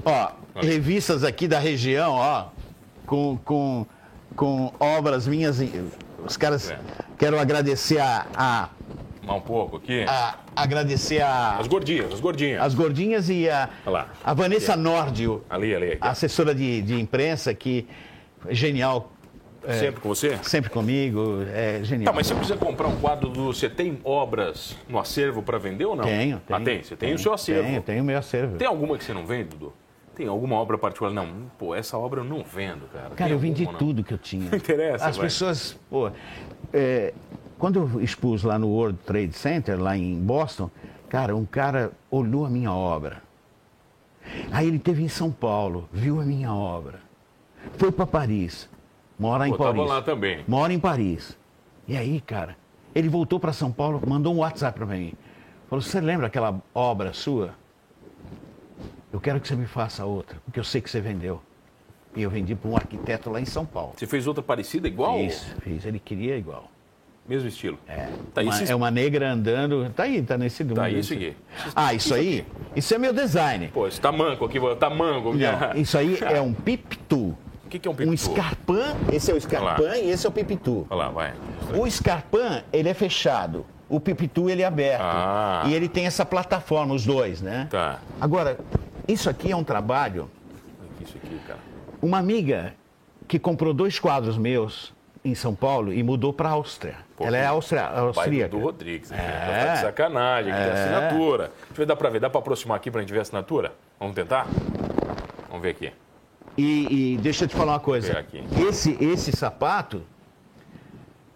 Ó, 0.04 0.30
revistas 0.60 1.22
aqui 1.24 1.46
da 1.46 1.58
região, 1.58 2.12
ó, 2.12 2.46
com, 3.06 3.38
com, 3.44 3.86
com 4.36 4.72
obras 4.78 5.26
minhas. 5.26 5.58
Os 6.24 6.36
caras. 6.36 6.70
É. 6.70 6.78
Quero 7.18 7.38
agradecer 7.38 7.98
a, 7.98 8.26
a, 8.36 8.68
um 9.34 9.40
pouco 9.40 9.76
aqui. 9.76 10.04
a- 10.08 10.36
agradecer 10.56 11.20
a, 11.20 11.56
As 11.58 11.66
gordinhas, 11.68 12.12
as 12.12 12.20
gordinhas. 12.20 12.62
as 12.62 12.74
gordinhas 12.74 13.28
e 13.28 13.48
a, 13.48 13.68
Olha 13.86 13.92
lá. 13.92 14.08
a 14.24 14.34
Vanessa 14.34 14.76
Nordio, 14.76 15.44
Ali, 15.48 15.74
ali. 15.74 15.92
Aqui. 15.92 15.98
assessora 16.00 16.54
de, 16.54 16.82
de 16.82 17.00
imprensa, 17.00 17.52
que 17.54 17.86
é 18.46 18.54
genial, 18.54 19.12
Sempre 19.78 20.00
com 20.00 20.08
você? 20.08 20.38
sempre 20.42 20.70
comigo, 20.70 21.42
é 21.52 21.78
Tá, 21.80 21.84
genial. 21.84 22.14
mas 22.14 22.26
se 22.26 22.32
eu 22.32 22.38
quiser 22.38 22.56
comprar 22.58 22.86
um 22.88 22.96
quadro 23.00 23.28
do. 23.28 23.52
Você 23.52 23.68
tem 23.68 23.98
obras 24.02 24.76
no 24.88 24.98
acervo 24.98 25.42
para 25.42 25.58
vender 25.58 25.84
ou 25.84 25.94
não? 25.94 26.04
Tenho, 26.04 26.40
tenho. 26.46 26.58
Ah, 26.58 26.60
tem? 26.64 26.82
Você 26.82 26.96
tem 26.96 27.12
o 27.12 27.18
seu 27.18 27.34
acervo. 27.34 27.64
Tenho, 27.68 27.82
tenho 27.82 28.02
o 28.02 28.06
meu 28.06 28.16
acervo. 28.18 28.56
Tem 28.56 28.66
alguma 28.66 28.96
que 28.96 29.04
você 29.04 29.12
não 29.12 29.26
vende, 29.26 29.50
Dudu? 29.50 29.72
Tem 30.18 30.26
alguma 30.26 30.56
obra 30.56 30.76
particular? 30.76 31.12
Não, 31.12 31.28
pô, 31.56 31.76
essa 31.76 31.96
obra 31.96 32.22
eu 32.22 32.24
não 32.24 32.42
vendo, 32.42 32.88
cara. 32.92 33.10
Cara, 33.10 33.16
Tem 33.16 33.30
eu 33.30 33.38
vendi 33.38 33.62
alguma, 33.62 33.78
tudo 33.78 34.02
que 34.02 34.12
eu 34.12 34.18
tinha. 34.18 34.50
Não 34.50 34.58
interessa, 34.58 35.06
As 35.06 35.16
vai. 35.16 35.26
pessoas, 35.26 35.78
pô, 35.88 36.10
é, 36.72 37.14
quando 37.56 37.78
eu 37.78 38.00
expus 38.02 38.42
lá 38.42 38.58
no 38.58 38.66
World 38.66 38.98
Trade 39.06 39.32
Center, 39.32 39.80
lá 39.80 39.96
em 39.96 40.18
Boston, 40.18 40.68
cara, 41.08 41.36
um 41.36 41.44
cara 41.44 41.92
olhou 42.10 42.44
a 42.44 42.50
minha 42.50 42.72
obra. 42.72 43.22
Aí 44.50 44.66
ele 44.66 44.80
teve 44.80 45.04
em 45.04 45.08
São 45.08 45.30
Paulo, 45.30 45.88
viu 45.92 46.20
a 46.20 46.24
minha 46.24 46.52
obra. 46.52 46.98
Foi 47.74 47.92
para 47.92 48.04
Paris, 48.04 48.68
mora 49.16 49.46
em 49.46 49.52
Pô, 49.52 49.58
tava 49.58 49.74
Paris. 49.74 49.88
lá 49.88 50.02
também. 50.02 50.44
Mora 50.48 50.72
em 50.72 50.80
Paris. 50.80 51.38
E 51.86 51.96
aí, 51.96 52.20
cara, 52.20 52.56
ele 52.92 53.08
voltou 53.08 53.38
para 53.38 53.52
São 53.52 53.70
Paulo, 53.70 54.02
mandou 54.04 54.34
um 54.34 54.38
WhatsApp 54.38 54.76
para 54.76 54.86
mim. 54.86 55.12
Falou: 55.70 55.80
"Você 55.80 56.00
lembra 56.00 56.26
aquela 56.26 56.60
obra 56.74 57.12
sua? 57.12 57.54
Eu 59.12 59.20
quero 59.20 59.40
que 59.40 59.48
você 59.48 59.56
me 59.56 59.66
faça 59.66 60.04
outra, 60.04 60.36
porque 60.44 60.58
eu 60.60 60.64
sei 60.64 60.80
que 60.80 60.90
você 60.90 61.00
vendeu." 61.00 61.40
E 62.16 62.22
eu 62.22 62.30
vendi 62.30 62.54
para 62.54 62.70
um 62.70 62.76
arquiteto 62.76 63.30
lá 63.30 63.40
em 63.40 63.44
São 63.44 63.64
Paulo. 63.66 63.92
Você 63.96 64.06
fez 64.06 64.26
outra 64.26 64.42
parecida 64.42 64.88
igual? 64.88 65.18
Fiz, 65.18 65.46
fiz. 65.62 65.84
Ele 65.84 65.98
queria 65.98 66.36
igual. 66.36 66.64
Mesmo 67.28 67.46
estilo. 67.48 67.78
É. 67.86 68.08
Tá, 68.32 68.40
uma, 68.40 68.50
isso- 68.62 68.72
é 68.72 68.74
uma 68.74 68.90
negra 68.90 69.30
andando. 69.30 69.90
Tá 69.94 70.04
aí, 70.04 70.22
tá 70.22 70.38
nesse 70.38 70.64
Tá, 70.64 70.74
número. 70.74 70.98
isso 70.98 71.12
aqui. 71.12 71.36
Ah, 71.76 71.92
isso 71.92 72.14
aí? 72.14 72.46
Isso 72.74 72.94
é 72.94 72.98
meu 72.98 73.12
design. 73.12 73.68
Pô, 73.68 73.86
esse 73.86 74.00
tamanco 74.00 74.46
aqui, 74.46 74.58
tamanco. 74.76 75.34
Não, 75.34 75.74
isso 75.80 75.98
aí 75.98 76.18
é 76.22 76.40
um 76.40 76.52
pipitu. 76.54 77.36
O 77.68 77.70
que, 77.70 77.78
que 77.78 77.86
é 77.86 77.90
um 77.90 77.92
Um 77.92 77.96
pipitu? 77.98 78.14
escarpã, 78.14 78.96
esse 79.12 79.30
é 79.30 79.34
o 79.34 79.36
escarpã 79.36 79.94
e 79.98 80.08
esse 80.10 80.24
é 80.24 80.28
o 80.30 80.32
pipitu. 80.32 80.86
Olha 80.88 80.96
lá, 81.04 81.08
vai. 81.10 81.34
O 81.78 81.86
escarpã, 81.86 82.62
ele 82.72 82.88
é 82.88 82.94
fechado. 82.94 83.66
O 83.90 84.00
pipitu, 84.00 84.48
ele 84.48 84.62
é 84.62 84.64
aberto. 84.64 85.02
Ah. 85.02 85.64
E 85.66 85.74
ele 85.74 85.86
tem 85.86 86.06
essa 86.06 86.24
plataforma, 86.24 86.94
os 86.94 87.04
dois, 87.04 87.42
né? 87.42 87.68
Tá. 87.70 87.98
Agora, 88.18 88.58
isso 89.08 89.28
aqui 89.30 89.50
é 89.50 89.56
um 89.56 89.64
trabalho. 89.64 90.30
Isso 91.00 91.16
aqui, 91.16 91.38
cara. 91.46 91.58
Uma 92.00 92.18
amiga 92.18 92.74
que 93.26 93.38
comprou 93.38 93.72
dois 93.74 93.98
quadros 93.98 94.36
meus 94.38 94.92
em 95.24 95.34
São 95.34 95.54
Paulo 95.54 95.92
e 95.92 96.02
mudou 96.02 96.32
para 96.32 96.48
a 96.48 96.52
Áustria. 96.52 96.96
Ela 97.18 97.36
é 97.36 97.46
austria, 97.46 97.82
Pai 97.88 97.98
austríaca. 97.98 98.48
do 98.56 98.62
Rodrigues. 98.62 99.10
Aqui. 99.10 99.20
É. 99.20 99.64
Tá 99.66 99.74
de 99.74 99.80
sacanagem, 99.80 100.52
tem 100.52 100.62
É. 100.62 100.70
assinatura. 100.72 101.44
Deixa 101.48 101.72
eu 101.72 101.76
ver, 101.76 101.86
dá 101.86 101.96
pra 101.96 102.10
ver. 102.10 102.20
Dá 102.20 102.30
pra 102.30 102.38
aproximar 102.38 102.76
aqui 102.76 102.90
pra 102.92 103.00
gente 103.00 103.12
ver 103.12 103.18
a 103.18 103.22
assinatura? 103.22 103.72
Vamos 103.98 104.14
tentar? 104.14 104.46
Vamos 105.48 105.62
ver 105.62 105.70
aqui. 105.70 105.92
E, 106.56 107.14
e 107.14 107.18
deixa 107.18 107.44
eu 107.44 107.48
te 107.48 107.56
falar 107.56 107.72
uma 107.72 107.80
coisa. 107.80 108.24
Esse, 108.68 108.96
esse 109.02 109.32
sapato, 109.32 110.02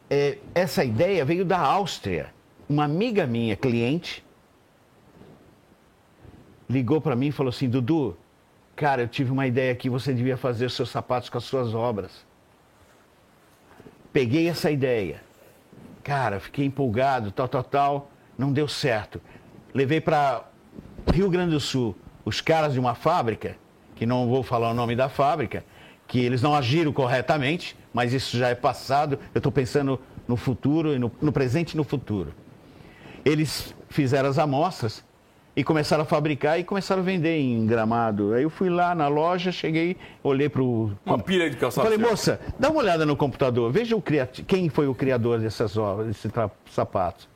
é, 0.09 0.39
essa 0.55 0.85
ideia 0.85 1.25
veio 1.25 1.45
da 1.45 1.59
Áustria. 1.59 2.27
Uma 2.69 2.85
amiga 2.85 3.27
minha, 3.27 3.57
cliente, 3.57 4.25
ligou 6.73 7.01
para 7.01 7.15
mim 7.15 7.29
e 7.29 7.33
falou 7.33 7.51
assim: 7.51 7.69
Dudu, 7.69 8.17
cara, 8.75 9.03
eu 9.03 9.09
tive 9.09 9.31
uma 9.31 9.47
ideia 9.47 9.71
aqui, 9.71 9.89
você 9.89 10.13
devia 10.13 10.37
fazer 10.37 10.67
os 10.67 10.73
seus 10.73 10.89
sapatos 10.89 11.29
com 11.29 11.39
as 11.39 11.45
suas 11.45 11.75
obras. 11.75 12.25
Peguei 14.13 14.49
essa 14.49 14.71
ideia. 14.71 15.23
Cara, 16.03 16.41
fiquei 16.41 16.65
empolgado, 16.67 17.31
tal, 17.31 17.47
tal, 17.47 17.63
tal. 17.63 18.11
Não 18.37 18.53
deu 18.53 18.67
certo. 18.67 19.21
Levei 19.73 20.01
para 20.01 20.45
Rio 21.13 21.31
Grande 21.31 21.53
do 21.53 21.61
Sul 21.61 21.97
os 22.25 22.41
caras 22.41 22.73
de 22.73 22.81
uma 22.81 22.95
fábrica, 22.95 23.57
que 23.95 24.07
não 24.07 24.29
vou 24.29 24.43
falar 24.43 24.71
o 24.71 24.75
nome 24.75 24.97
da 24.97 25.09
fábrica, 25.09 25.65
que 26.07 26.21
eles 26.21 26.43
não 26.43 26.55
agiram 26.55 26.93
corretamente, 26.93 27.77
mas 27.93 28.13
isso 28.13 28.37
já 28.37 28.49
é 28.49 28.55
passado. 28.55 29.19
Eu 29.35 29.39
estou 29.39 29.53
pensando 29.53 30.01
no 30.27 30.37
futuro, 30.37 30.99
no, 30.99 31.11
no 31.21 31.33
presente 31.33 31.73
e 31.73 31.77
no 31.77 31.85
futuro. 31.85 32.35
Eles 33.25 33.75
fizeram 33.89 34.29
as 34.29 34.39
amostras 34.39 35.05
e 35.55 35.63
começaram 35.63 36.03
a 36.03 36.07
fabricar 36.07 36.59
e 36.59 36.65
começaram 36.65 37.03
a 37.03 37.05
vender 37.05 37.39
em 37.39 37.67
gramado. 37.67 38.33
Aí 38.33 38.43
eu 38.43 38.51
fui 38.51 38.71
lá 38.71 38.95
na 38.95 39.09
loja, 39.09 39.53
cheguei, 39.53 39.97
olhei 40.23 40.49
para 40.49 40.63
o 40.63 40.93
Uma 41.05 41.19
pilha 41.19 41.51
de 41.51 41.57
calçado. 41.57 41.87
Falei, 41.87 41.99
moça, 41.99 42.41
dá 42.59 42.71
uma 42.71 42.81
olhada 42.81 43.05
no 43.05 43.15
computador, 43.17 43.71
veja 43.71 43.95
o 43.95 44.01
criati- 44.01 44.43
quem 44.43 44.69
foi 44.69 44.87
o 44.89 44.95
criador 44.95 45.39
dessas 45.41 45.77
obras, 45.77 46.07
desses 46.07 46.33
tra- 46.33 46.51
sapatos. 46.71 47.29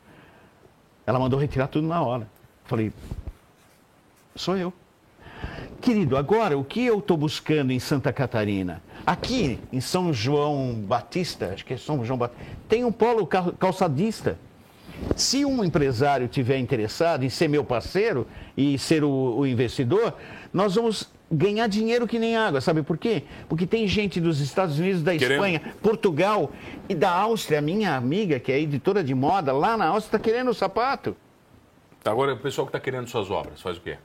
Ela 1.06 1.18
mandou 1.18 1.38
retirar 1.38 1.66
tudo 1.68 1.86
na 1.86 2.00
hora. 2.02 2.26
Falei, 2.64 2.90
sou 4.34 4.56
eu. 4.56 4.72
Querido, 5.80 6.16
agora 6.16 6.56
o 6.58 6.64
que 6.64 6.84
eu 6.84 6.98
estou 6.98 7.16
buscando 7.16 7.70
em 7.70 7.78
Santa 7.78 8.12
Catarina? 8.12 8.82
Aqui 9.06 9.60
em 9.72 9.80
São 9.80 10.12
João 10.12 10.72
Batista, 10.74 11.50
acho 11.52 11.64
que 11.64 11.74
é 11.74 11.76
São 11.76 12.02
João 12.04 12.18
Batista, 12.18 12.42
tem 12.68 12.82
um 12.84 12.90
polo 12.90 13.26
cal- 13.26 13.52
calçadista. 13.52 14.38
Se 15.14 15.44
um 15.44 15.64
empresário 15.64 16.28
tiver 16.28 16.58
interessado 16.58 17.24
em 17.24 17.28
ser 17.28 17.48
meu 17.48 17.64
parceiro 17.64 18.26
e 18.56 18.78
ser 18.78 19.04
o, 19.04 19.10
o 19.38 19.46
investidor, 19.46 20.14
nós 20.52 20.74
vamos 20.74 21.10
ganhar 21.30 21.66
dinheiro 21.66 22.06
que 22.06 22.18
nem 22.18 22.36
água. 22.36 22.60
Sabe 22.60 22.82
por 22.82 22.96
quê? 22.96 23.22
Porque 23.48 23.66
tem 23.66 23.86
gente 23.86 24.20
dos 24.20 24.40
Estados 24.40 24.78
Unidos, 24.78 25.02
da 25.02 25.12
Querendo. 25.12 25.32
Espanha, 25.32 25.74
Portugal 25.82 26.50
e 26.88 26.94
da 26.94 27.10
Áustria. 27.10 27.60
Minha 27.60 27.96
amiga, 27.96 28.38
que 28.38 28.52
é 28.52 28.60
editora 28.60 29.02
de 29.02 29.14
moda, 29.14 29.52
lá 29.52 29.76
na 29.76 29.86
Áustria, 29.86 30.16
está 30.16 30.18
querendo 30.18 30.50
o 30.50 30.54
sapato. 30.54 31.16
Agora, 32.04 32.34
o 32.34 32.38
pessoal 32.38 32.66
que 32.66 32.72
tá 32.72 32.78
querendo 32.80 33.08
suas 33.08 33.30
obras, 33.30 33.60
faz 33.60 33.76
o 33.76 33.80
quê? 33.80 33.98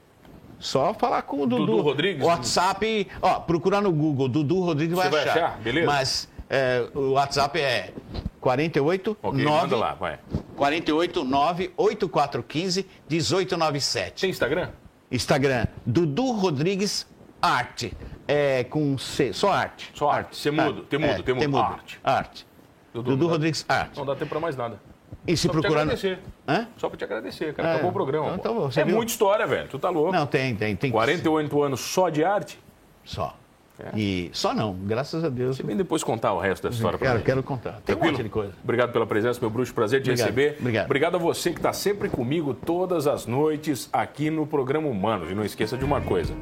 Só 0.58 0.94
falar 0.94 1.22
com 1.22 1.42
o 1.42 1.46
Dudu. 1.46 1.66
Dudu 1.66 1.82
Rodrigues? 1.82 2.24
WhatsApp, 2.24 3.08
ó, 3.20 3.40
procurar 3.40 3.80
no 3.80 3.92
Google, 3.92 4.28
Dudu 4.28 4.60
Rodrigues 4.60 4.96
vai 4.96 5.10
vai 5.10 5.22
achar. 5.22 5.30
achar? 5.30 5.58
Beleza. 5.60 5.86
Mas 5.86 6.28
é, 6.52 6.86
o 6.94 7.12
WhatsApp 7.12 7.58
é 7.58 7.92
48 8.40 9.16
Ok, 9.22 9.42
9 9.42 9.60
manda 9.62 9.76
lá, 9.76 9.94
vai. 9.94 10.18
48 10.56 11.24
9 11.24 11.72
8415 11.76 12.86
1897. 13.08 14.20
Tem 14.20 14.30
Instagram? 14.30 14.68
Instagram, 15.10 15.66
Dudu 15.86 16.32
Rodrigues 16.32 17.06
Arte. 17.40 17.92
É 18.28 18.64
com 18.64 18.96
C, 18.98 19.32
só 19.32 19.50
arte. 19.50 19.90
Só 19.94 20.08
arte. 20.10 20.36
Você 20.36 20.50
mudo, 20.50 20.82
tem 20.84 20.98
mudo, 20.98 21.22
tem 21.22 21.34
mudo. 21.34 21.58
Arte. 21.58 21.98
Arte. 22.04 22.46
Dudu, 22.94 23.10
Dudu 23.10 23.26
dá- 23.26 23.32
Rodrigues 23.32 23.64
Arte. 23.68 23.98
Não 23.98 24.06
dá 24.06 24.14
tempo 24.14 24.28
pra 24.30 24.40
mais 24.40 24.56
nada. 24.56 24.80
E 25.26 25.36
se 25.36 25.46
Só 25.46 25.52
pra 25.52 25.60
te 25.60 25.66
agradecer. 25.66 26.18
Hã? 26.48 26.66
Só 26.76 26.88
pra 26.88 26.98
te 26.98 27.04
agradecer, 27.04 27.54
cara. 27.54 27.68
É, 27.68 27.72
Acabou 27.72 27.90
o 27.90 27.92
programa. 27.92 28.34
então 28.34 28.54
você 28.54 28.80
é 28.80 28.84
viu? 28.84 28.96
muita 28.96 29.12
história, 29.12 29.46
velho. 29.46 29.68
Tu 29.68 29.78
tá 29.78 29.88
louco. 29.90 30.12
Não, 30.12 30.26
tem, 30.26 30.54
tem. 30.54 30.74
tem 30.76 30.90
48 30.90 31.62
anos 31.62 31.80
só 31.80 32.08
de 32.08 32.24
arte? 32.24 32.58
Só. 33.04 33.36
É. 33.78 33.98
E 33.98 34.30
só 34.32 34.54
não, 34.54 34.74
graças 34.74 35.24
a 35.24 35.28
Deus. 35.28 35.56
Você 35.56 35.62
vem 35.62 35.76
depois 35.76 36.04
contar 36.04 36.32
o 36.34 36.38
resto 36.40 36.64
da 36.64 36.68
história 36.70 36.98
pra 36.98 37.08
Quero, 37.08 37.18
mim. 37.20 37.24
quero 37.24 37.42
contar. 37.42 37.72
Tem 37.72 37.78
um 37.94 37.98
Tranquilo? 37.98 38.12
monte 38.12 38.22
de 38.22 38.28
coisa. 38.28 38.52
Obrigado 38.62 38.92
pela 38.92 39.06
presença, 39.06 39.40
meu 39.40 39.50
bruxo. 39.50 39.74
Prazer 39.74 40.00
de 40.00 40.10
Obrigado, 40.10 40.26
receber. 40.28 40.56
obrigado. 40.60 40.84
Obrigado 40.84 41.14
a 41.16 41.18
você 41.18 41.50
que 41.50 41.58
está 41.58 41.72
sempre 41.72 42.08
comigo 42.08 42.54
todas 42.54 43.06
as 43.06 43.26
noites 43.26 43.88
aqui 43.92 44.30
no 44.30 44.46
programa 44.46 44.88
Humanos. 44.88 45.30
E 45.30 45.34
não 45.34 45.44
esqueça 45.44 45.76
de 45.76 45.84
uma 45.84 46.00
coisa: 46.00 46.32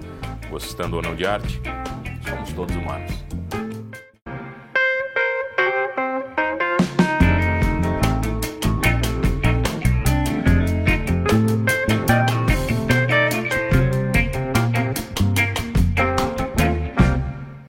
gostando 0.50 0.96
ou 0.96 1.02
não 1.02 1.14
de 1.14 1.24
arte, 1.24 1.60
somos 2.28 2.52
todos 2.52 2.74
humanos. 2.76 3.12